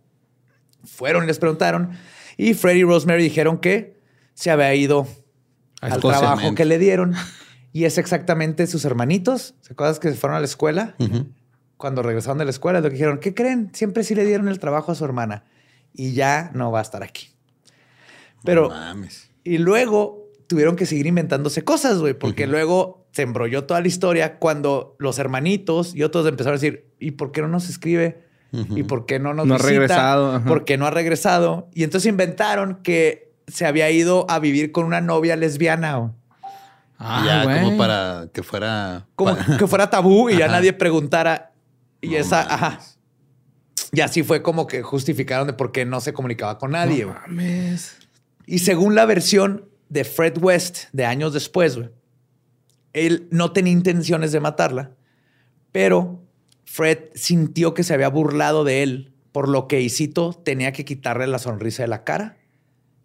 [0.84, 1.90] Fueron y les preguntaron.
[2.36, 4.00] Y Freddy y Rosemary dijeron que
[4.34, 5.06] se había ido
[5.80, 6.20] al Escocia.
[6.20, 7.14] trabajo que le dieron.
[7.72, 9.54] Y es exactamente sus hermanitos.
[9.60, 10.96] ¿Se acuerdas que se fueron a la escuela?
[11.76, 13.70] Cuando regresaron de la escuela, lo que dijeron, ¿qué creen?
[13.74, 15.44] Siempre sí le dieron el trabajo a su hermana.
[15.92, 17.28] Y ya no va a estar aquí.
[18.44, 19.30] Pero mames.
[19.44, 24.38] y luego tuvieron que seguir inventándose cosas, güey, porque luego se embrolló toda la historia
[24.38, 28.24] cuando los hermanitos y otros empezaron a decir, ¿y por qué no nos escribe?
[28.52, 30.44] ¿Y por qué no nos No ha regresado, ajá.
[30.44, 31.68] ¿Por qué no ha regresado?
[31.72, 36.12] Y entonces inventaron que se había ido a vivir con una novia lesbiana.
[36.98, 39.06] Ah, ya, como para que fuera.
[39.14, 40.56] como que fuera tabú y ya Ajá.
[40.56, 41.52] nadie preguntara.
[42.00, 42.52] Y No esa, mames.
[42.52, 42.78] ajá.
[43.92, 47.14] Y así fue como que justificaron de por qué no se comunicaba con nadie, No
[47.14, 47.96] mames.
[48.46, 51.90] Y según la versión de Fred West de años después, güey,
[52.92, 54.92] él no tenía intenciones de matarla,
[55.72, 56.22] pero
[56.64, 61.26] Fred sintió que se había burlado de él, por lo que Isito tenía que quitarle
[61.26, 62.36] la sonrisa de la cara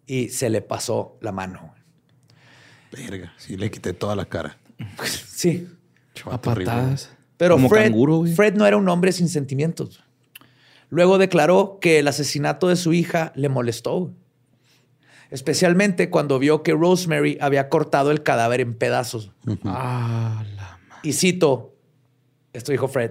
[0.06, 1.74] y se le pasó la mano.
[2.92, 4.58] Verga, sí, le quité toda la cara.
[5.04, 5.68] Sí.
[6.30, 7.10] A patadas.
[7.36, 8.24] Pero Como Fred, canguro.
[8.24, 10.02] Fred no era un hombre sin sentimientos.
[10.88, 14.12] Luego declaró que el asesinato de su hija le molestó.
[15.36, 19.32] Especialmente cuando vio que Rosemary había cortado el cadáver en pedazos.
[19.64, 21.74] Ah, la Y cito,
[22.54, 23.10] esto dijo Fred,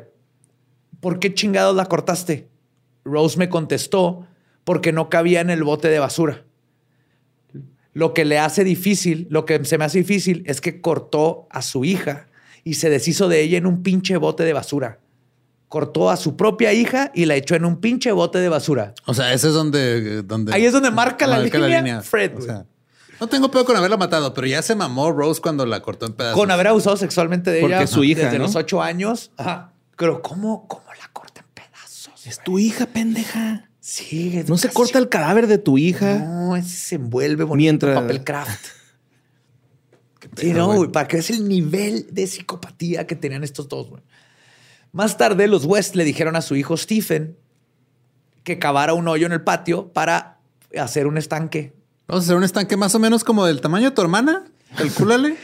[1.01, 2.49] ¿por qué chingados la cortaste?
[3.03, 4.25] Rose me contestó,
[4.63, 6.45] porque no cabía en el bote de basura.
[7.93, 11.61] Lo que le hace difícil, lo que se me hace difícil es que cortó a
[11.61, 12.25] su hija
[12.63, 14.97] y se deshizo de ella en un pinche bote de basura.
[15.67, 18.93] Cortó a su propia hija y la echó en un pinche bote de basura.
[19.05, 20.21] O sea, ese es donde.
[20.21, 22.65] donde Ahí es donde marca la línea Fred, O sea,
[23.19, 26.13] no tengo pedo con haberla matado, pero ya se mamó Rose cuando la cortó en
[26.13, 26.37] pedazos.
[26.39, 28.45] Con haber abusado sexualmente de Porque ella es su hija, desde ¿no?
[28.45, 29.31] los ocho años.
[29.37, 29.71] Ajá.
[29.97, 32.27] Pero ¿cómo, cómo la corta en pedazos?
[32.27, 33.69] Es tu hija, pendeja.
[33.79, 36.15] Sí, No se corta el cadáver de tu hija.
[36.19, 37.57] No, ese se envuelve bonito
[37.87, 38.65] Mientras- en papel craft.
[40.37, 40.77] Sí, no, güey.
[40.79, 44.01] güey, para que veas el nivel de psicopatía que tenían estos dos, güey.
[44.95, 47.37] Más tarde, los West le dijeron a su hijo Stephen
[48.45, 50.37] que cavara un hoyo en el patio para
[50.79, 51.73] hacer un estanque.
[52.07, 54.45] Vamos a hacer un estanque más o menos como del tamaño de tu hermana.
[54.77, 55.35] Calcúlale.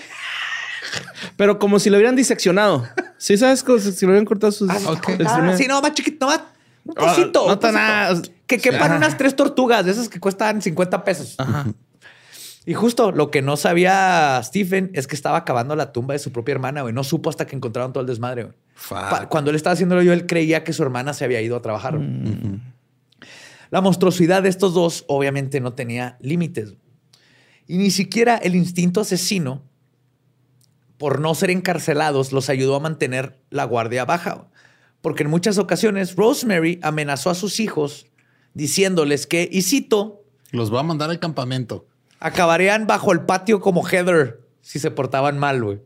[1.36, 2.88] Pero como si lo hubieran diseccionado.
[3.18, 3.62] ¿Sí sabes?
[3.62, 4.70] Como si lo hubieran cortado sus...
[4.70, 5.58] Ah, extremidades.
[5.58, 6.39] sí, no, más chiquito, más.
[6.86, 7.45] Un Ah, cosito.
[7.45, 8.22] no tan nada.
[8.47, 8.95] Que quepan Ajá.
[8.95, 11.36] unas tres tortugas, de esas que cuestan 50 pesos.
[12.66, 16.32] Y justo lo que no sabía Stephen es que estaba cavando la tumba de su
[16.32, 16.93] propia hermana, güey.
[16.93, 18.55] No supo hasta que encontraron todo el desmadre, güey.
[19.30, 21.97] Cuando él estaba haciéndolo yo, él creía que su hermana se había ido a trabajar.
[21.97, 22.07] güey.
[23.72, 26.76] La monstruosidad de estos dos obviamente no tenía límites.
[27.68, 29.64] Y ni siquiera el instinto asesino,
[30.97, 34.49] por no ser encarcelados, los ayudó a mantener la guardia baja.
[35.01, 38.07] Porque en muchas ocasiones Rosemary amenazó a sus hijos
[38.53, 41.88] diciéndoles que, y cito, Los va a mandar al campamento.
[42.22, 45.82] Acabarían bajo el patio como Heather si se portaban mal, güey.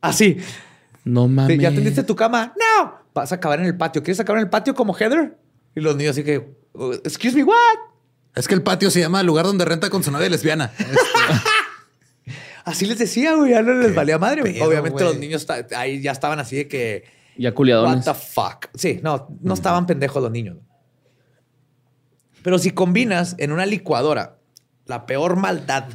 [0.00, 0.36] Así.
[1.04, 1.58] No ¿Te- mames.
[1.58, 2.54] ¿Ya tendiste tu cama?
[2.56, 2.94] No.
[3.14, 4.02] Vas a acabar en el patio.
[4.02, 5.36] ¿Quieres acabar en el patio como Heather?
[5.74, 6.38] Y los niños así que,
[6.74, 7.54] "Uh, excuse me, what?
[8.34, 10.72] Es que el patio se llama el lugar donde renta con su novia lesbiana.
[10.78, 10.88] Este,
[12.64, 13.50] Así les decía, güey.
[13.52, 14.40] Ya no les valía madre.
[14.40, 14.60] güey.
[14.60, 15.46] Obviamente los niños
[15.76, 17.04] ahí ya estaban así de que,
[17.36, 18.04] Ya what culiadones.
[18.04, 18.66] the fuck.
[18.74, 20.56] Sí, no, no estaban pendejos los niños.
[22.42, 24.38] Pero si combinas en una licuadora
[24.86, 25.88] la peor maldad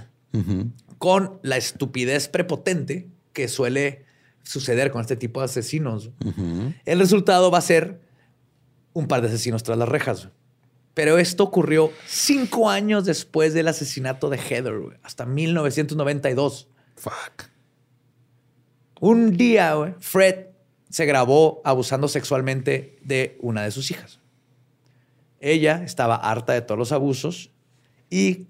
[0.98, 4.06] con la estupidez prepotente que suele
[4.44, 6.12] suceder con este tipo de asesinos,
[6.86, 8.02] el resultado va a ser
[8.94, 10.30] un par de asesinos tras las rejas.
[10.94, 16.68] Pero esto ocurrió cinco años después del asesinato de Heather, hasta 1992.
[16.96, 17.50] fuck.
[19.00, 20.48] Un día, Fred
[20.90, 24.20] se grabó abusando sexualmente de una de sus hijas.
[25.40, 27.52] Ella estaba harta de todos los abusos
[28.10, 28.49] y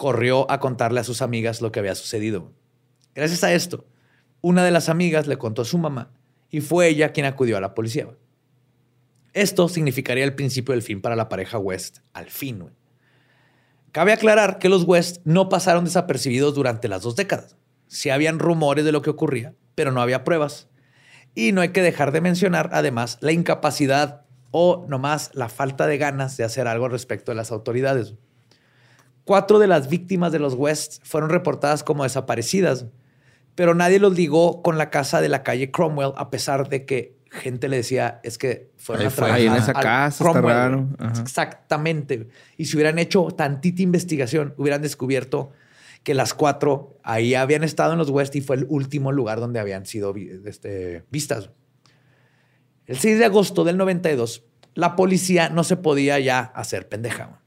[0.00, 2.54] corrió a contarle a sus amigas lo que había sucedido.
[3.14, 3.84] Gracias a esto,
[4.40, 6.10] una de las amigas le contó a su mamá
[6.48, 8.08] y fue ella quien acudió a la policía.
[9.34, 12.70] Esto significaría el principio del fin para la pareja West, al fin.
[13.92, 17.58] Cabe aclarar que los West no pasaron desapercibidos durante las dos décadas.
[17.86, 20.70] Sí habían rumores de lo que ocurría, pero no había pruebas.
[21.34, 25.98] Y no hay que dejar de mencionar, además, la incapacidad o nomás la falta de
[25.98, 28.14] ganas de hacer algo respecto de las autoridades.
[29.24, 32.86] Cuatro de las víctimas de los West fueron reportadas como desaparecidas,
[33.54, 37.20] pero nadie los ligó con la casa de la calle Cromwell, a pesar de que
[37.30, 39.30] gente le decía, es que fueron Ahí a fue.
[39.30, 40.54] Ahí en esa casa, está Cromwell".
[40.54, 40.88] raro.
[40.98, 41.20] Ajá.
[41.22, 42.28] Exactamente.
[42.56, 45.52] Y si hubieran hecho tantita investigación, hubieran descubierto
[46.02, 49.60] que las cuatro ahí habían estado en los West y fue el último lugar donde
[49.60, 51.50] habían sido este, vistas.
[52.86, 54.44] El 6 de agosto del 92,
[54.74, 57.39] la policía no se podía ya hacer pendeja.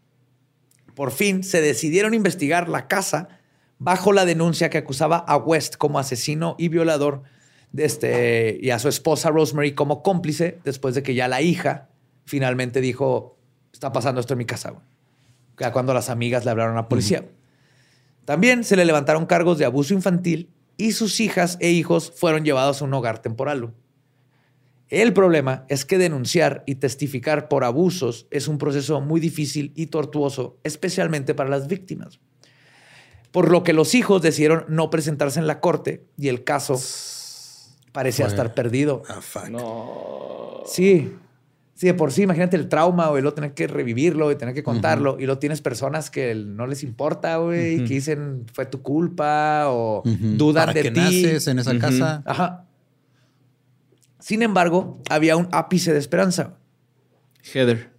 [0.96, 3.40] Por fin se decidieron investigar la casa
[3.80, 7.24] bajo la denuncia que acusaba a West como asesino y violador
[7.72, 11.90] de este, y a su esposa Rosemary como cómplice después de que ya la hija
[12.26, 13.38] finalmente dijo,
[13.74, 14.70] está pasando esto en mi casa.
[14.72, 14.84] güey".
[15.60, 17.26] Ya cuando las amigas le hablaron a la policía.
[18.26, 22.82] También se le levantaron cargos de abuso infantil y sus hijas e hijos fueron llevados
[22.82, 23.74] a un hogar temporal.
[24.94, 29.88] El problema es que denunciar y testificar por abusos es un proceso muy difícil y
[29.88, 32.20] tortuoso, especialmente para las víctimas.
[33.32, 36.80] Por lo que los hijos decidieron no presentarse en la corte y el caso
[37.92, 39.02] parecía estar perdido.
[39.10, 40.68] Ah, fuck.
[40.68, 41.12] Sí.
[41.74, 44.62] Sí, de por sí, imagínate el trauma, güey, lo tener que revivirlo y tener que
[44.62, 45.18] contarlo.
[45.20, 50.04] Y lo tienes personas que no les importa, güey, que dicen fue tu culpa o
[50.06, 51.00] dudan ¿Para de qué ti.
[51.00, 52.22] naces en esa casa?
[52.28, 52.68] Ajá.
[54.24, 56.56] Sin embargo, había un ápice de esperanza.
[57.44, 57.92] Heather.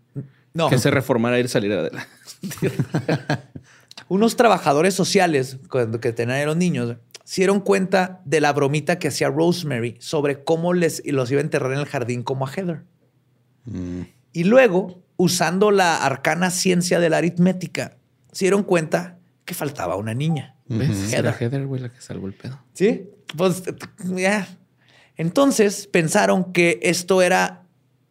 [0.55, 2.09] No, Que se reformara y salir adelante.
[4.09, 9.09] unos trabajadores sociales cuando que tenían los niños se dieron cuenta de la bromita que
[9.09, 12.85] hacía Rosemary sobre cómo les los iba a enterrar en el jardín como a Heather.
[14.33, 17.99] Y luego, usando la arcana ciencia de la aritmética,
[18.33, 20.57] se dieron cuenta que faltaba una niña.
[20.69, 21.13] ¿Ves?
[21.13, 21.43] Era Heather.
[21.43, 22.59] Heather, güey, la que salvó el pedo.
[22.73, 23.63] Sí, pues
[24.17, 24.49] ya.
[25.17, 27.63] Entonces pensaron que esto era,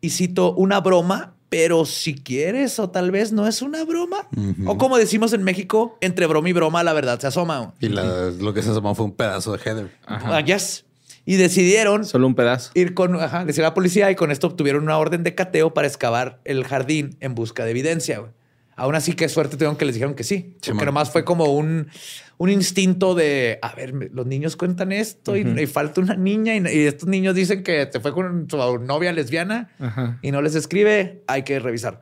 [0.02, 4.28] y cito, una broma, pero si quieres, o tal vez no es una broma.
[4.66, 7.74] O como decimos en México, entre broma y broma, la verdad se asoma.
[7.80, 9.92] Y la- lo que se asomó fue un pedazo de Heather.
[10.08, 10.86] Ah, yes.
[11.26, 12.72] Y decidieron Solo un pedazo.
[12.74, 15.74] ir con, ajá, decir a la policía y con esto obtuvieron una orden de cateo
[15.74, 18.24] para excavar el jardín en busca de evidencia.
[18.76, 20.58] Aún así, qué suerte tuvieron que les dijeron que sí.
[20.66, 21.88] Porque nomás fue como un,
[22.38, 26.60] un instinto de, a ver, los niños cuentan esto y, y falta una niña y,
[26.68, 29.70] y estos niños dicen que te fue con su novia lesbiana
[30.22, 32.02] y no les escribe, hay que revisar.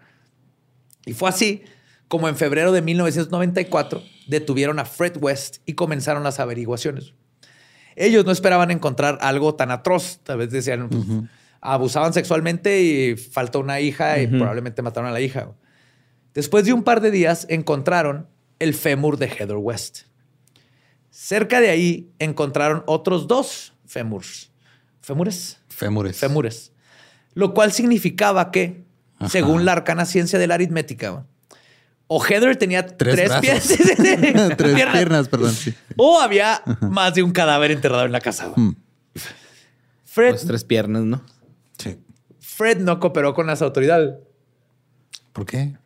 [1.05, 1.63] Y fue así
[2.07, 7.13] como en febrero de 1994 detuvieron a Fred West y comenzaron las averiguaciones.
[7.95, 10.19] Ellos no esperaban encontrar algo tan atroz.
[10.23, 11.03] Tal vez decían, pues,
[11.59, 15.51] abusaban sexualmente y faltó una hija y probablemente mataron a la hija.
[16.33, 18.27] Después de un par de días encontraron
[18.59, 20.03] el fémur de Heather West.
[21.11, 24.49] Cerca de ahí encontraron otros dos fémurs.
[25.01, 25.59] ¿Fémures?
[25.67, 26.17] Fémures.
[26.17, 26.71] Fémures.
[27.33, 28.83] Lo cual significaba que,
[29.29, 31.25] según la arcana ciencia de la aritmética,
[32.07, 33.67] o Heather tenía Tres tres, pies,
[34.57, 35.53] Tres piernas, perdón.
[35.53, 35.73] sí.
[35.97, 38.51] o había más de un cadáver enterrado en la casa.
[38.55, 38.71] Hmm.
[40.05, 41.23] Fred, Pues tres piernas, ¿no?
[41.77, 41.97] Sí.
[42.39, 44.15] Fred no cooperó con las autoridades.
[45.31, 45.77] ¿Por qué?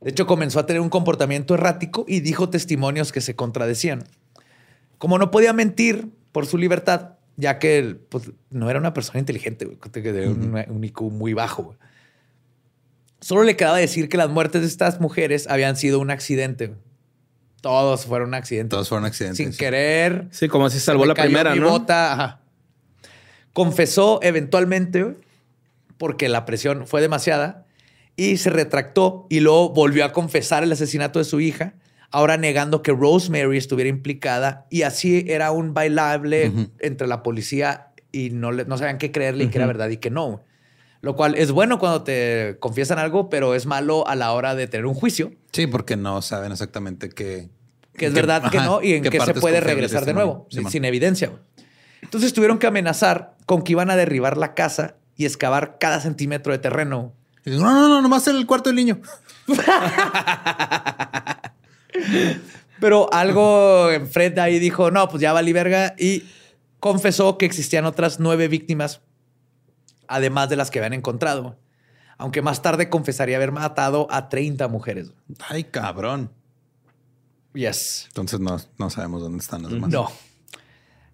[0.00, 4.04] De hecho, comenzó a tener un comportamiento errático y dijo testimonios que se contradecían.
[5.02, 9.18] Como no podía mentir por su libertad, ya que él, pues, no era una persona
[9.18, 11.76] inteligente, tenía un, un IQ muy bajo.
[13.20, 16.76] Solo le quedaba decir que las muertes de estas mujeres habían sido un accidente.
[17.62, 18.70] Todos fueron accidentes.
[18.70, 19.38] Todos fueron accidentes.
[19.38, 19.58] Sin sí.
[19.58, 20.28] querer.
[20.30, 21.70] Sí, como si salvó la cayó primera, mi ¿no?
[21.70, 22.40] bota, ajá.
[23.52, 25.16] Confesó eventualmente
[25.98, 27.66] porque la presión fue demasiada
[28.14, 31.74] y se retractó y luego volvió a confesar el asesinato de su hija,
[32.12, 38.30] ahora negando que Rosemary estuviera implicada y así era un bailable entre la policía y
[38.30, 40.42] no, le- no sabían qué creerle y que era verdad y que no.
[41.00, 44.68] Lo cual es bueno cuando te confiesan algo, pero es malo a la hora de
[44.68, 47.48] tener un juicio, Sí, porque no saben exactamente qué.
[47.96, 50.26] que es qué- verdad que no y en qué, se puede regresar de testimonio.
[50.34, 51.32] nuevo, sin, sin evidencia.
[52.02, 56.52] Entonces tuvieron que amenazar con que iban a derribar la casa y excavar cada centímetro
[56.52, 57.14] de terreno.
[57.44, 59.00] No, no, no, nomás el cuarto del niño.
[62.80, 66.24] Pero algo en Fred ahí dijo, no, pues ya valí verga y
[66.80, 69.02] confesó que existían otras nueve víctimas,
[70.08, 71.58] además de las que habían encontrado.
[72.18, 75.12] Aunque más tarde confesaría haber matado a 30 mujeres.
[75.48, 76.30] Ay, cabrón.
[77.54, 78.04] Yes.
[78.08, 79.90] Entonces no, no sabemos dónde están las demás.
[79.90, 80.10] No.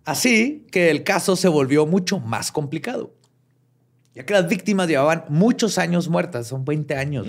[0.08, 3.12] Así que el caso se volvió mucho más complicado,
[4.14, 7.26] ya que las víctimas llevaban muchos años muertas, son 20 años,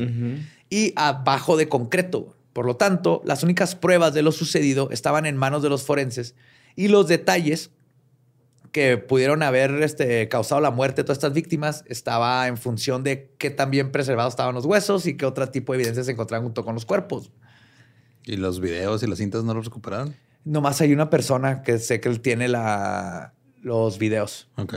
[0.69, 2.37] y abajo de concreto.
[2.53, 6.35] Por lo tanto, las únicas pruebas de lo sucedido estaban en manos de los forenses
[6.75, 7.71] y los detalles
[8.71, 13.31] que pudieron haber este, causado la muerte de todas estas víctimas estaba en función de
[13.37, 16.43] qué tan bien preservados estaban los huesos y qué otro tipo de evidencias se encontraban
[16.43, 17.31] junto con los cuerpos.
[18.25, 20.15] Y los videos y las cintas no los recuperaron.
[20.45, 24.49] Nomás hay una persona que sé que él tiene la, los videos.
[24.57, 24.75] Ok.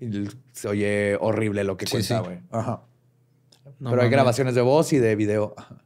[0.00, 2.24] Y se oye horrible lo que Sí, cuenta, sí.
[2.24, 2.40] güey.
[2.50, 2.82] Ajá.
[3.78, 5.54] No Pero hay grabaciones de voz y de video.
[5.56, 5.81] Ajá.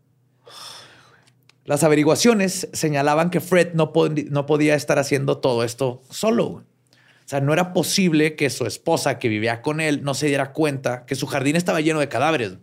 [1.66, 6.44] Las averiguaciones señalaban que Fred no, pod- no podía estar haciendo todo esto solo.
[6.46, 10.52] O sea, no era posible que su esposa que vivía con él no se diera
[10.52, 12.54] cuenta que su jardín estaba lleno de cadáveres.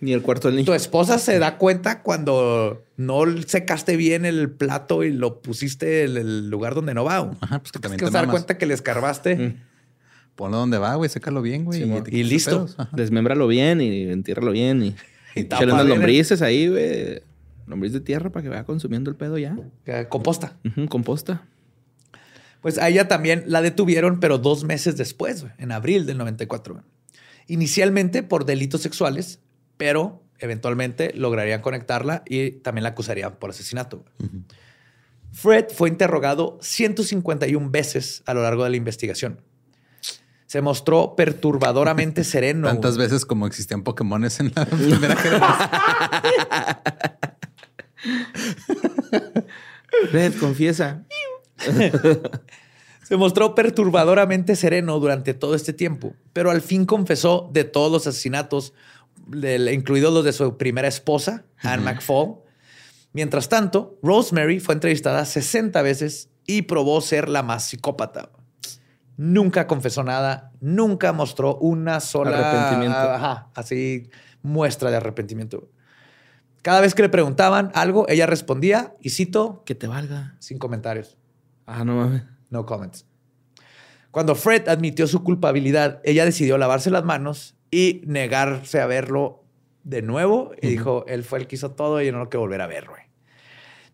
[0.00, 0.66] Ni el cuarto del niño.
[0.66, 6.16] Tu esposa se da cuenta cuando no secaste bien el plato y lo pusiste en
[6.16, 7.30] el lugar donde no va.
[7.40, 9.56] Ajá, pues que también Tienes te que dar cuenta que le escarbaste.
[10.34, 11.10] Ponlo donde va, güey.
[11.10, 11.82] Sécalo bien, güey.
[11.82, 12.66] Y quitas listo.
[12.92, 14.94] Desmémbralo bien y entiérralo bien y,
[15.34, 17.22] Y unas lombrices ahí, güey.
[17.72, 19.56] Lombriz de tierra para que vaya consumiendo el pedo ya.
[20.08, 20.56] Composta.
[20.88, 21.46] Composta.
[22.60, 26.74] Pues a ella también la detuvieron, pero dos meses después, en abril del 94.
[26.74, 26.86] güey.
[27.48, 29.40] Inicialmente por delitos sexuales,
[29.76, 34.04] pero eventualmente lograrían conectarla y también la acusarían por asesinato.
[35.32, 39.40] Fred fue interrogado 151 veces a lo largo de la investigación.
[40.46, 42.68] Se mostró perturbadoramente sereno.
[42.68, 45.70] Tantas veces como existían Pokémones en la primera generación.
[50.12, 51.04] Red, confiesa.
[53.02, 58.06] Se mostró perturbadoramente sereno durante todo este tiempo, pero al fin confesó de todos los
[58.06, 58.72] asesinatos,
[59.70, 62.36] incluidos los de su primera esposa, Anne McFall.
[63.12, 68.30] Mientras tanto, Rosemary fue entrevistada 60 veces y probó ser la más psicópata.
[69.18, 72.98] Nunca confesó nada, nunca mostró una sola Arrepentimiento.
[72.98, 74.08] ajá, así
[74.42, 75.68] muestra de arrepentimiento.
[76.62, 80.36] Cada vez que le preguntaban algo, ella respondía, y cito, Que te valga.
[80.38, 81.18] sin comentarios.
[81.66, 82.22] Ah, no mames.
[82.50, 83.06] No comments.
[84.10, 89.42] Cuando Fred admitió su culpabilidad, ella decidió lavarse las manos y negarse a verlo
[89.84, 90.52] de nuevo.
[90.60, 92.66] Y dijo, él fue el que hizo todo y yo no lo quiero volver a
[92.66, 93.02] ver, güey.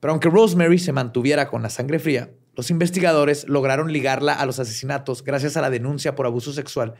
[0.00, 4.58] Pero aunque Rosemary se mantuviera con la sangre fría, los investigadores lograron ligarla a los
[4.58, 6.94] asesinatos gracias a la denuncia por abuso sexual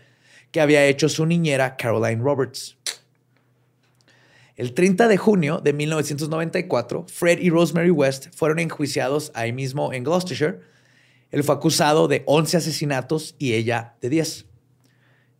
[0.52, 2.78] que había hecho su niñera Caroline Roberts.
[4.59, 10.02] El 30 de junio de 1994, Fred y Rosemary West fueron enjuiciados ahí mismo en
[10.02, 10.59] Gloucestershire.
[11.30, 14.46] Él fue acusado de 11 asesinatos y ella de 10.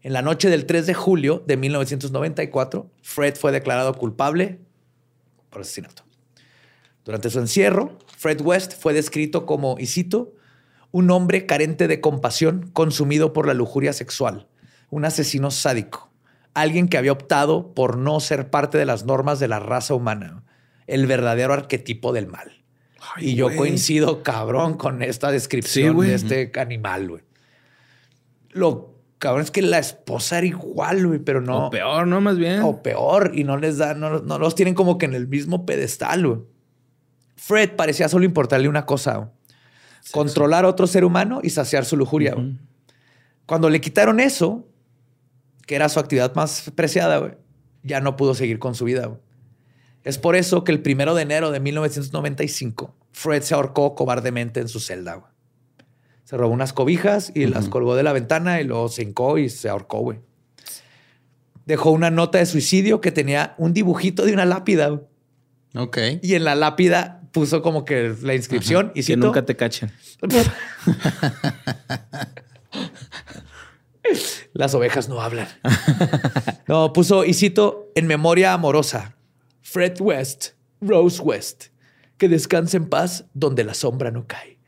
[0.03, 4.61] En la noche del 3 de julio de 1994, Fred fue declarado culpable
[5.51, 6.05] por asesinato.
[7.05, 10.37] Durante su encierro, Fred West fue descrito como, y cito,
[10.93, 14.47] un hombre carente de compasión, consumido por la lujuria sexual,
[14.91, 16.08] un asesino sádico,
[16.61, 20.45] alguien que había optado por no ser parte de las normas de la raza humana,
[20.87, 22.53] el verdadero arquetipo del mal.
[23.19, 27.23] y yo coincido, cabrón, con esta descripción Sí, de este animal, güey.
[28.51, 31.67] Lo cabrón es que la esposa era igual, güey, pero no.
[31.67, 32.21] O peor, ¿no?
[32.21, 32.61] Más bien.
[32.63, 35.67] O peor, y no les da, no, no los tienen como que en el mismo
[35.67, 36.27] pedestal.
[36.27, 36.41] güey.
[37.37, 39.33] Fred parecía solo importarle una cosa:
[40.13, 42.37] controlar a otro ser humano y saciar su lujuria.
[43.47, 44.68] Cuando le quitaron eso,
[45.69, 47.33] que era su actividad más preciada, güey,
[47.83, 49.21] ya no pudo seguir con su vida.
[50.03, 54.69] Es por eso que el primero de enero de 1995, Fred se ahorcó cobardemente en
[54.69, 55.31] su celda.
[56.25, 59.51] Se robó unas cobijas y las colgó de la ventana y luego se hincó y
[59.51, 60.21] se ahorcó, güey.
[61.67, 65.03] Dejó una nota de suicidio que tenía un dibujito de una lápida.
[65.75, 65.99] Ok.
[66.23, 69.93] Y en la lápida puso como que la inscripción y que cito, nunca te cachen.
[74.53, 75.49] Las ovejas no hablan.
[76.67, 79.17] No, puso, y cito, en memoria amorosa,
[79.63, 80.51] Fred West,
[80.81, 81.67] Rose West,
[82.17, 84.59] que descanse en paz donde la sombra no cae.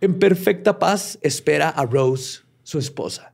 [0.00, 3.32] En perfecta paz espera a Rose, su esposa.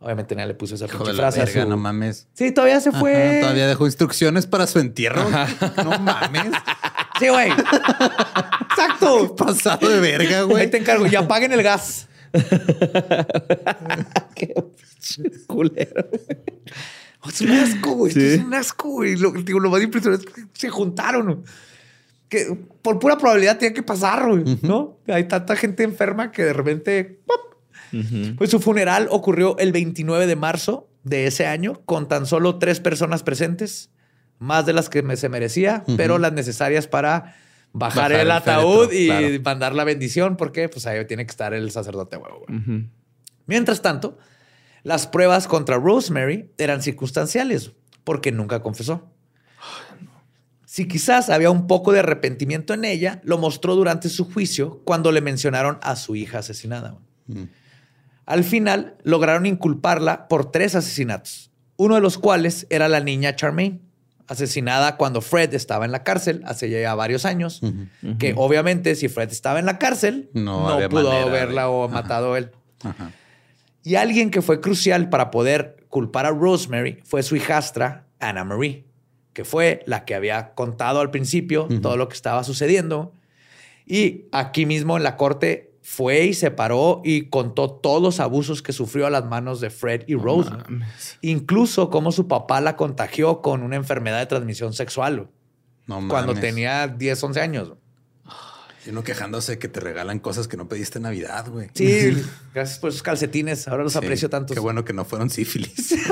[0.00, 2.28] Obviamente nadie le puso esa pinche de la frase verga, su- no mames.
[2.34, 3.38] Sí, todavía se Ajá, fue.
[3.40, 5.28] todavía dejó instrucciones para su entierro.
[5.84, 6.52] No mames.
[7.18, 7.50] Sí, güey.
[8.70, 9.34] Exacto.
[9.36, 10.70] Pasado de verga, Ahí güey.
[10.70, 11.06] te encargo.
[11.06, 12.07] Y apaguen el gas.
[14.34, 14.54] Qué
[15.46, 16.08] culero.
[17.28, 18.10] Es un asco, güey.
[18.10, 19.16] Esto Es un asco, güey.
[19.16, 21.44] Lo, digo, lo más impresionante es que se juntaron.
[22.28, 24.58] Que por pura probabilidad tiene que pasar, güey.
[24.62, 24.98] ¿No?
[25.06, 27.20] Hay tanta gente enferma que de repente.
[27.26, 27.40] ¡pop!
[28.36, 32.80] Pues su funeral ocurrió el 29 de marzo de ese año con tan solo tres
[32.80, 33.90] personas presentes,
[34.38, 37.34] más de las que se merecía, pero las necesarias para
[37.72, 39.26] bajar, el ataúd y claro.
[39.44, 42.44] mandar la bendición, porque pues ahí tiene que estar el sacerdote huevo.
[42.46, 42.88] güey.
[43.46, 44.18] Mientras tanto,
[44.82, 47.72] las pruebas contra Rosemary eran circunstanciales
[48.04, 49.10] porque nunca confesó.
[50.64, 55.12] Si quizás había un poco de arrepentimiento en ella, lo mostró durante su juicio cuando
[55.12, 56.98] le mencionaron a su hija asesinada.
[58.26, 63.80] Al final, lograron inculparla por tres asesinatos, uno de los cuales era la niña Charmaine,
[64.28, 67.60] asesinada cuando Fred estaba en la cárcel hace ya varios años,
[68.18, 72.50] que obviamente si Fred estaba en la cárcel, No pudo de- haberla o matado él.
[72.84, 73.10] Ajá.
[73.82, 78.84] Y alguien que fue crucial para poder culpar a Rosemary fue su hijastra, Anna Marie,
[79.32, 83.14] que fue la que había contado al principio todo lo que estaba sucediendo.
[83.86, 88.60] Y aquí mismo en la corte fue y se paró y contó todos los abusos
[88.60, 90.50] que sufrió a las manos de Fred y Rose.
[91.22, 95.30] Incluso cómo su papá la contagió con una enfermedad de transmisión sexual
[95.86, 96.40] No cuando mames.
[96.42, 97.72] tenía 10, 11 años.
[98.84, 101.70] Y uno quejándose que te regalan cosas que no pediste en Navidad, güey.
[101.72, 102.22] Sí,
[102.54, 103.66] gracias por esos calcetines.
[103.66, 104.52] Ahora los Sí, aprecio tanto.
[104.52, 105.94] Qué bueno que no fueron sífilis.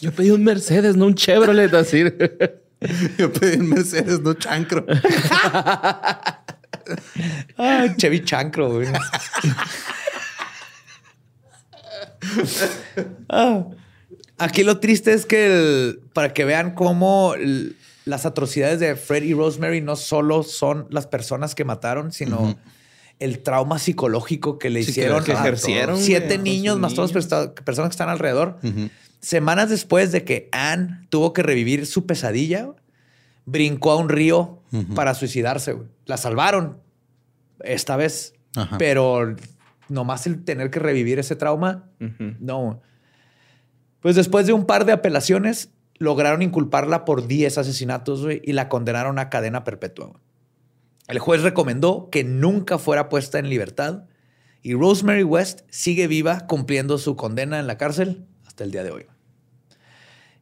[0.00, 2.04] Yo pedí un Mercedes, no un Chevrolet, así.
[3.18, 4.84] Yo pedí un Mercedes, no chancro.
[7.56, 8.88] Ay, Chevy Chancro, güey.
[13.28, 13.64] Ah,
[14.40, 19.24] Aquí lo triste es que el- para que vean cómo el- las atrocidades de Fred
[19.24, 22.56] y Rosemary no solo son las personas que mataron, sino
[23.18, 27.12] el trauma psicológico que le Sí, hicieron que a ejercieron, güey, siete niños más todas
[27.12, 27.26] las
[27.64, 28.58] personas que están alrededor.
[29.20, 32.70] Semanas después de que Anne tuvo que revivir su pesadilla,
[33.46, 34.62] brincó a un río
[34.94, 35.72] para suicidarse.
[35.72, 35.88] güey.
[36.06, 36.78] La salvaron
[37.60, 38.78] esta vez, Ajá.
[38.78, 39.34] pero
[39.88, 41.88] nomás el tener que revivir ese trauma,
[42.38, 42.80] no.
[44.00, 48.68] Pues después de un par de apelaciones, lograron inculparla por 10 asesinatos güey, y la
[48.68, 50.06] condenaron a cadena perpetua.
[50.06, 50.20] güey.
[51.08, 54.04] El juez recomendó que nunca fuera puesta en libertad
[54.62, 58.26] y Rosemary West sigue viva cumpliendo su condena en la cárcel
[58.58, 59.06] hasta el día de hoy.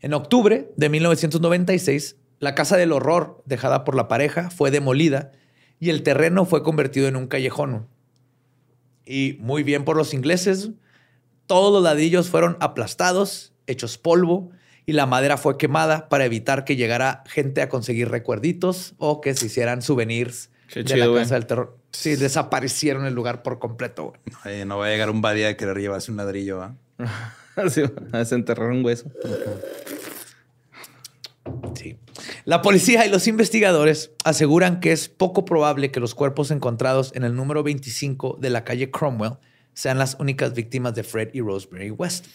[0.00, 5.32] En octubre de 1996, la casa del horror dejada por la pareja fue demolida
[5.80, 7.88] y el terreno fue convertido en un callejón.
[9.04, 10.70] Y muy bien por los ingleses,
[11.46, 14.50] todos los ladrillos fueron aplastados, hechos polvo
[14.86, 19.34] y la madera fue quemada para evitar que llegara gente a conseguir recuerditos o que
[19.34, 21.76] se hicieran souvenirs Qué de chido, la casa del terror.
[21.90, 24.14] Sí, desaparecieron el lugar por completo.
[24.64, 26.76] no va a llegar un badía a querer llevarse un ladrillo, ¿ah?
[28.12, 29.10] a desenterrar un hueso.
[31.74, 31.98] Sí.
[32.44, 37.24] La policía y los investigadores aseguran que es poco probable que los cuerpos encontrados en
[37.24, 39.38] el número 25 de la calle Cromwell
[39.74, 42.26] sean las únicas víctimas de Fred y Rosemary West.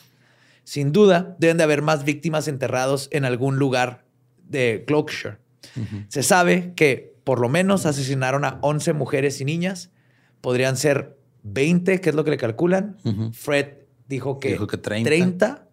[0.63, 4.05] Sin duda, deben de haber más víctimas enterrados en algún lugar
[4.47, 5.37] de Gloucestershire.
[6.07, 9.91] Se sabe que por lo menos asesinaron a 11 mujeres y niñas.
[10.41, 12.97] Podrían ser 20, que es lo que le calculan.
[13.33, 13.80] Fred
[14.11, 15.09] dijo que, Dijo que 30.
[15.09, 15.67] 30.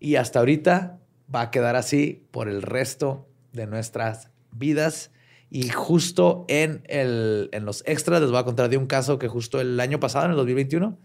[0.00, 0.98] Y hasta ahorita
[1.34, 5.10] va a quedar así por el resto de nuestras vidas.
[5.50, 9.28] Y justo en, el, en los extras les voy a contar de un caso que
[9.28, 10.98] justo el año pasado, en el 2021,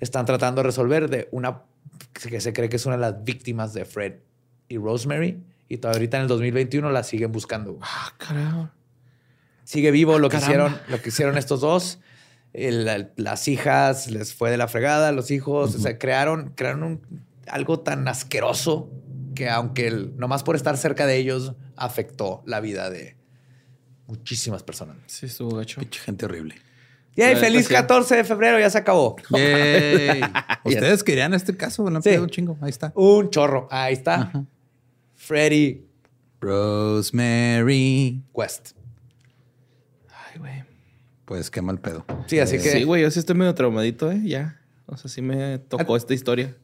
[0.00, 1.62] están tratando de resolver de una
[2.12, 4.14] que se cree que es una de las víctimas de Fred
[4.68, 5.44] y Rosemary.
[5.68, 7.78] Y todavía ahorita en el 2021 la siguen buscando.
[7.82, 8.70] Ah, carajo.
[9.62, 10.66] Sigue vivo lo que caramba.
[10.66, 12.00] hicieron, lo que hicieron estos dos.
[12.54, 16.82] El- el- las hijas les fue de la fregada, los hijos, o sea, crearon, crearon
[16.84, 18.90] un- algo tan asqueroso
[19.34, 23.16] que aunque el- nomás por estar cerca de ellos afectó la vida de
[24.06, 24.96] muchísimas personas.
[25.06, 25.80] Sí, estuvo gacho.
[25.80, 26.54] Pinche gente horrible.
[27.16, 27.36] ¡Yay!
[27.36, 27.74] ¡Feliz neta, sí.
[27.74, 28.58] 14 de febrero!
[28.58, 29.16] Ya se acabó.
[29.30, 30.20] Yay.
[30.64, 32.10] Ustedes querían este caso, han Sí.
[32.16, 32.56] un chingo.
[32.60, 32.92] Ahí está.
[32.94, 33.68] Un chorro.
[33.70, 34.14] Ahí está.
[34.14, 34.44] Ajá.
[35.14, 35.84] Freddy
[36.40, 38.22] Rosemary.
[38.32, 38.72] West.
[41.24, 42.04] Pues qué mal pedo.
[42.26, 42.70] Sí, así que.
[42.70, 44.20] Sí, güey, yo sí estoy medio traumadito, ¿eh?
[44.24, 44.60] Ya.
[44.86, 46.54] O sea, sí me tocó esta historia.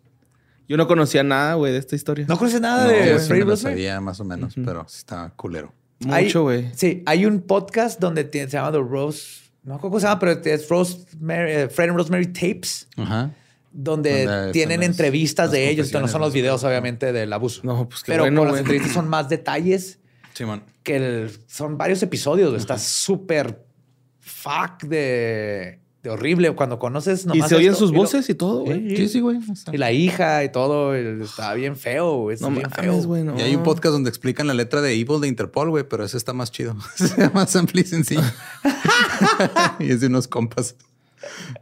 [0.69, 2.27] Yo no conocía nada, güey, de esta historia.
[2.29, 3.57] ¿No conoces nada No, de sí lo Rosemary?
[3.57, 5.73] sabía más o menos, pero sí está culero.
[6.01, 6.71] Mucho, güey.
[6.75, 9.51] Sí, hay un podcast donde tiene- se llama The Rose.
[9.63, 13.31] No cómo se llama, pero es Rosemary, eh, Fred and Rosemary Tapes, Ajá.
[13.73, 15.89] donde Donde tienen las- entrevistas las de ellos.
[15.89, 17.61] Entonces, no son los videos, obviamente, del abuso.
[17.65, 19.99] No, pues qué pero bueno, con las entrevistas son más detalles
[20.35, 20.63] Simón.
[20.83, 22.55] que el- son varios episodios.
[22.55, 23.65] Está súper
[24.43, 26.53] fuck de, de horrible.
[26.55, 28.97] Cuando conoces ¿Y nomás se oyen esto, sus y lo- voces y todo, güey?
[28.97, 29.39] Sí, sí, güey.
[29.53, 29.75] está.
[29.75, 30.97] Y la hija y todo.
[30.99, 32.17] y Está bien feo.
[32.23, 33.03] güey, Está No bien mames, feo.
[33.07, 33.39] güey, no.
[33.39, 36.17] Y hay un podcast donde explican la letra de Evil de Interpol, güey, pero ese
[36.17, 36.77] está más chido.
[36.97, 38.23] Se llama Sample y sencillo.
[39.79, 40.75] y es de unos compas.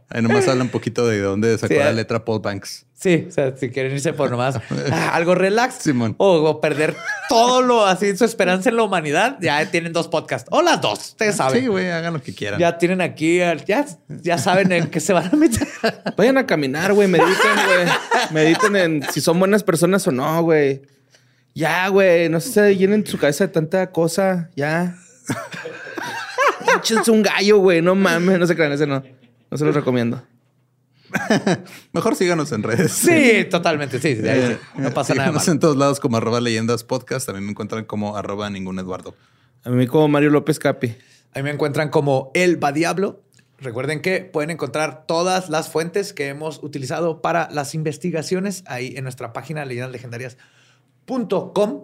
[0.09, 1.93] Ahí nomás habla un poquito de dónde sacó Sí, la eh.
[1.93, 2.85] letra Paul Banks.
[2.93, 4.57] Sí, o sea, si quieren irse por nomás
[4.91, 6.15] ah, algo relax Simón.
[6.17, 6.95] O, o perder
[7.29, 10.49] todo lo así, su esperanza en la humanidad, ya tienen dos podcasts.
[10.51, 11.61] O las dos, ustedes saben.
[11.61, 12.59] Sí, güey, hagan lo que quieran.
[12.59, 15.67] ya tienen aquí, al- ya, ya saben en qué se van a meter.
[16.17, 17.07] Vayan a caminar, güey.
[17.07, 17.35] Mediten,
[17.67, 17.87] güey.
[18.31, 20.81] Mediten en si son buenas personas o no, güey.
[21.53, 22.27] Ya, güey.
[22.29, 24.49] No se llenen su cabeza de tanta cosa.
[24.55, 24.95] Ya.
[26.77, 27.81] Échense un gallo, güey.
[27.81, 28.39] No mames.
[28.39, 29.03] No se crean, ese no.
[29.51, 30.23] No se los recomiendo.
[31.93, 32.91] Mejor síganos en redes.
[32.91, 34.57] Sí, totalmente, sí, sí, ahí sí.
[34.81, 35.47] no pasa nada Síganos más.
[35.47, 37.25] en todos lados como arroba leyendas podcast.
[37.25, 39.15] También me encuentran como arroba ningún Eduardo.
[39.63, 40.95] A mí como Mario López Capi.
[41.33, 43.23] Ahí me encuentran como El Va Diablo.
[43.57, 49.03] Recuerden que pueden encontrar todas las fuentes que hemos utilizado para las investigaciones ahí en
[49.03, 51.83] nuestra página leyendaslegendarias.com.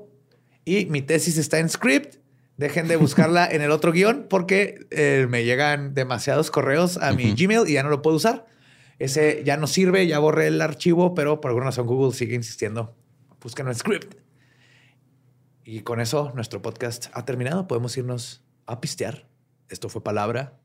[0.64, 2.16] Y mi tesis está en script.
[2.58, 7.34] Dejen de buscarla en el otro guion porque eh, me llegan demasiados correos a mi
[7.34, 8.46] Gmail y ya no lo puedo usar.
[8.98, 12.96] Ese ya no sirve, ya borré el archivo, pero por alguna razón Google sigue insistiendo.
[13.42, 14.16] Búsquenlo en script.
[15.66, 17.68] Y con eso nuestro podcast ha terminado.
[17.68, 19.28] Podemos irnos a pistear.
[19.68, 20.58] Esto fue palabra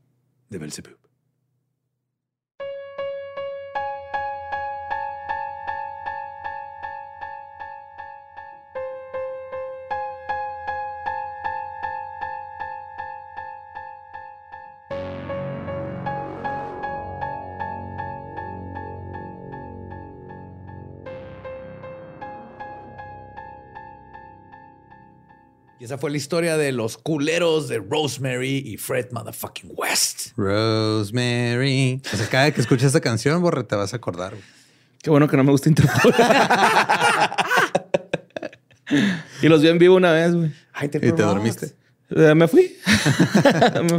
[0.48, 1.09] de Belzebub.
[25.90, 30.28] Esa fue la historia de los culeros de Rosemary y Fred Motherfucking West.
[30.36, 32.00] Rosemary.
[32.12, 34.30] O sea, cada vez que escuches esta canción, borre, te vas a acordar.
[34.30, 34.44] güey.
[35.02, 36.14] Qué bueno que no me gusta Interpol.
[39.42, 40.52] y los vi en vivo una vez, güey.
[40.72, 41.74] Ay, te Y te dormiste.
[42.10, 42.76] Eh, me fui.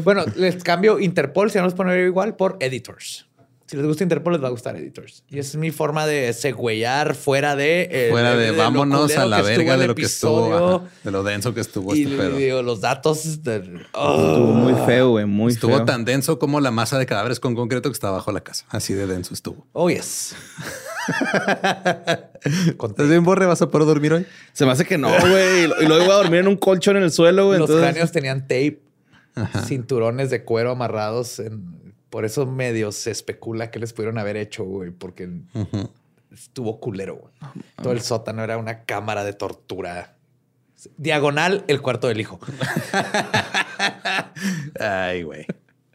[0.06, 3.28] Bueno, les cambio Interpol, si no los poner igual, por Editors.
[3.72, 5.24] Si les gusta Interpol, les va a gustar Editors.
[5.30, 7.88] Y esa es mi forma de següeyar fuera de...
[7.90, 11.24] eh, Fuera de, vámonos a la verga el de lo que estuvo, ajá, de lo
[11.24, 12.36] denso que estuvo Y este pedo.
[12.36, 13.44] digo, los datos...
[13.44, 15.26] de- Estuvo muy feo, güey.
[15.26, 15.86] Muy Estuvo feo.
[15.86, 18.66] tan denso como la masa de cadáveres con concreto que está bajo la casa.
[18.72, 19.66] Así de denso estuvo.
[19.72, 20.36] Oh, yes.
[22.44, 23.46] ¿Estás bien, Borre?
[23.46, 24.26] ¿Vas a poder dormir hoy?
[24.52, 25.64] Se me hace que no, güey.
[25.82, 27.60] Y luego iba a dormir en un colchón en el suelo, güey.
[27.60, 28.82] Los entonces- cráneos tenían tape,
[29.66, 31.40] cinturones de cuero amarrados.
[31.40, 31.80] en-
[32.12, 35.28] por eso medio se especula que les pudieron haber hecho, güey, porque
[36.32, 37.16] estuvo culero.
[37.16, 37.34] güey.
[37.82, 40.18] Todo el sótano era una cámara de tortura.
[40.98, 42.40] Diagonal, el cuarto del hijo.
[44.80, 45.46] Ay, güey.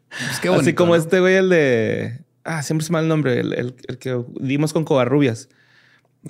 [0.09, 1.03] Pues qué Así bonito, como ¿no?
[1.03, 2.21] este güey, el de.
[2.45, 3.41] Ah, siempre se me va el nombre.
[3.41, 5.49] El, el- el que dimos con Covarrubias.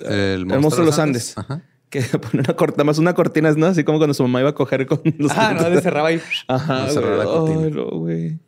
[0.01, 1.37] El monstruo de los Andes.
[1.37, 1.61] Ajá.
[1.89, 3.67] Que pone una cortina, más una cortina, ¿no?
[3.67, 5.31] Así como cuando su mamá iba a coger con los.
[5.35, 6.21] Ah, no, le cerraba ahí.
[6.47, 7.61] Ajá, No cerraba la cortina.
[7.65, 8.39] Ay, no, güey.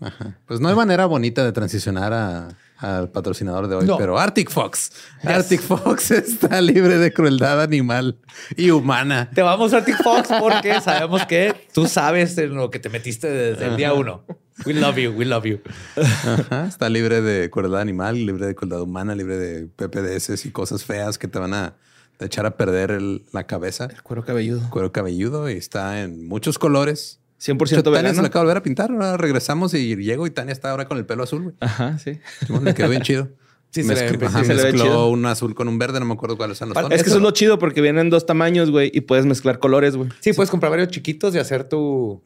[0.00, 0.38] Ajá.
[0.46, 2.48] Pues no hay manera bonita de transicionar a-
[2.78, 3.96] al patrocinador de hoy, No.
[3.96, 4.92] pero Arctic Fox.
[5.24, 8.18] Arctic Fox está libre de crueldad animal
[8.54, 9.30] y humana.
[9.34, 13.64] Te vamos Arctic Fox porque sabemos que tú sabes en lo que te metiste desde
[13.66, 14.24] el día uno.
[14.66, 15.60] We love you, we love you.
[15.96, 16.66] Ajá.
[16.66, 21.16] Está libre de crueldad animal, libre de crueldad humana, libre de PPDS y cosas feas
[21.18, 21.74] que te van a
[22.20, 23.88] echar a perder el- la cabeza.
[24.02, 24.68] Cuero cabelludo.
[24.70, 27.20] Cuero cabelludo y está en muchos colores.
[27.40, 28.22] 100% Tania se vegano.
[28.22, 28.90] la acaba de volver a pintar.
[28.90, 31.42] Ahora regresamos y llego y Tania está ahora con el pelo azul.
[31.42, 31.54] güey.
[31.60, 32.18] Ajá, sí.
[32.62, 33.28] Le quedó bien chido.
[33.70, 35.08] Sí, se le- Mezcl- ajá, sí se le ve mezcló chido.
[35.10, 36.92] un azul con un verde, no me acuerdo cuáles son los tonos.
[36.92, 39.96] Es que eso es lo chido porque vienen dos tamaños, güey, y puedes mezclar colores,
[39.96, 40.08] güey.
[40.20, 42.22] Sí, puedes comprar varios chiquitos y hacer tu...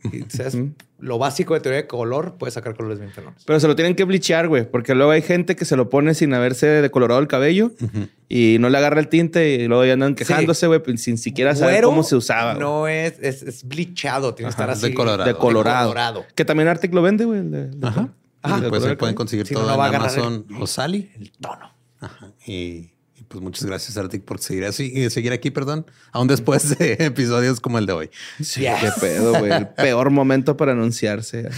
[1.00, 3.42] lo básico de teoría de color, puedes sacar colores bien pelones.
[3.46, 6.14] Pero se lo tienen que bleachar, güey, porque luego hay gente que se lo pone
[6.14, 7.72] sin haberse decolorado el cabello
[8.28, 11.56] y no le agarra el tinte y luego ya andan quejándose, güey, pues, sin siquiera
[11.56, 12.54] saber Güero cómo se usaba.
[12.54, 14.88] No es, es, es blichado, tiene que estar así.
[14.90, 15.24] decolorado.
[15.24, 15.78] de colorado.
[15.88, 16.24] Decolorado.
[16.34, 17.40] Que también Arctic lo vende, güey.
[17.82, 18.10] Ajá.
[18.42, 20.46] El Y de pues color ahí pueden conseguir Si todo no va a en Amazon
[20.48, 21.10] el- o Sally.
[21.18, 21.72] El tono.
[22.00, 22.32] Ajá.
[22.46, 26.78] Y, y, pues muchas gracias, Arctic, por seguir así, y seguir aquí, perdón, aún después
[26.78, 28.10] de episodios como el de hoy.
[28.42, 29.52] Sí, qué pedo, güey.
[29.52, 31.48] El peor momento para anunciarse.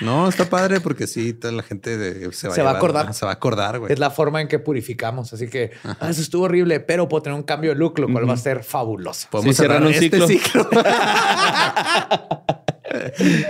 [0.00, 2.76] No, está padre porque sí, toda la gente de- se va, Se va a llevar-
[2.76, 3.14] acordar.
[3.14, 3.92] Se va a acordar, güey.
[3.92, 5.32] Es la forma en que purificamos.
[5.32, 8.28] Así que ah, eso estuvo horrible, pero puedo tener un cambio de look, lo cual
[8.28, 9.26] va a ser fabuloso.
[9.28, 10.28] Podemos Sí, cerrar un este ciclo.
[10.28, 10.70] ciclo.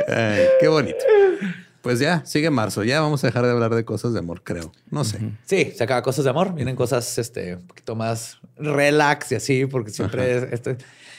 [0.09, 0.97] Ay, qué bonito.
[1.83, 2.83] Pues ya, sigue marzo.
[2.85, 4.73] Ya vamos a dejar de hablar de cosas de amor, creo.
[4.91, 5.19] No sé.
[5.47, 6.55] Sí, se acaba cosas de amor.
[6.55, 10.77] Vienen cosas este, un poquito más relax y así, porque siempre es- este,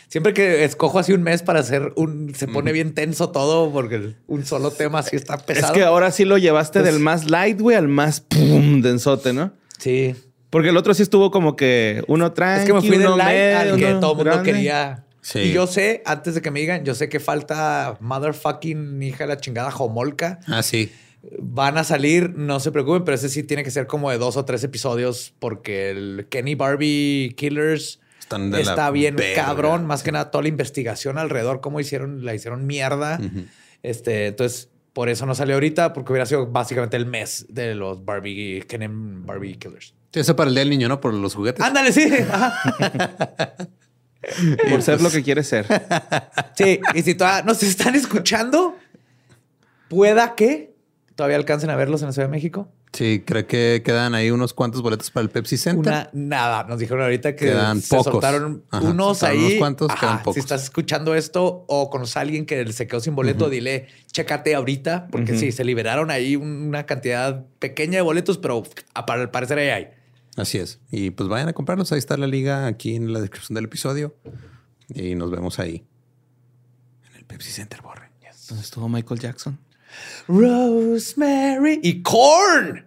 [0.10, 4.16] siempre que escojo así un mes para hacer un, se pone bien tenso todo, porque
[4.28, 5.74] un solo tema así está pesado.
[5.74, 9.32] Es que ahora sí lo llevaste Pues- del más light, güey, al más pum, densote,
[9.34, 9.54] ¿no?
[9.78, 10.14] Sí.
[10.50, 13.56] Porque el otro sí estuvo como que uno tranqui, Es que me fui del light
[13.56, 14.52] al que todo el mundo grande.
[14.52, 15.06] quería.
[15.30, 15.40] Sí.
[15.40, 19.28] Y yo sé, antes de que me digan, yo sé que falta motherfucking hija de
[19.28, 20.40] la chingada Homolka.
[20.48, 20.92] Ah, sí.
[21.40, 24.38] Van a salir, no se preocupen, pero ese sí tiene que ser como de dos
[24.38, 28.00] o tres episodios porque el Kenny Barbie Killers
[28.58, 29.46] está bien verga.
[29.46, 29.86] cabrón.
[29.86, 33.20] Más que nada toda la investigación alrededor, cómo hicieron, la hicieron mierda.
[33.84, 38.04] Este, entonces, por eso no salió ahorita, porque hubiera sido básicamente el mes de los
[38.04, 39.94] Barbie, Kenny Barbie Killers.
[40.12, 41.00] Eso para el día del niño, ¿no?
[41.00, 41.64] Por los juguetes.
[41.64, 42.10] Ándale, sí.
[44.70, 45.66] Por ser lo que quiere ser.
[46.56, 48.76] Sí, y si todavía nos están escuchando,
[49.88, 50.74] pueda que
[51.16, 52.68] todavía alcancen a verlos en la Ciudad de México.
[52.92, 55.80] Sí, creo que quedan ahí unos cuantos boletos para el Pepsi Center.
[55.94, 56.64] Una nada.
[56.64, 58.14] Nos dijeron ahorita que Quedan se pocos.
[58.14, 59.46] soltaron Ajá, unos soltaron ahí.
[59.46, 60.34] unos cuantos, Ajá, quedan pocos.
[60.34, 64.56] Si estás escuchando esto o conoces a alguien que se quedó sin boleto, dile, chécate
[64.56, 68.64] ahorita, porque sí, se liberaron ahí un- una cantidad pequeña de boletos, pero
[68.96, 69.90] a- para el parecer ahí hay.
[70.40, 70.80] Así es.
[70.90, 71.92] Y pues vayan a comprarlos.
[71.92, 74.16] Ahí está la liga aquí en la descripción del episodio.
[74.94, 75.86] Y nos vemos ahí.
[77.10, 78.10] En el Pepsi Center, borre.
[78.48, 79.60] ¿Dónde estuvo Michael Jackson?
[80.28, 82.86] Rosemary y Corn.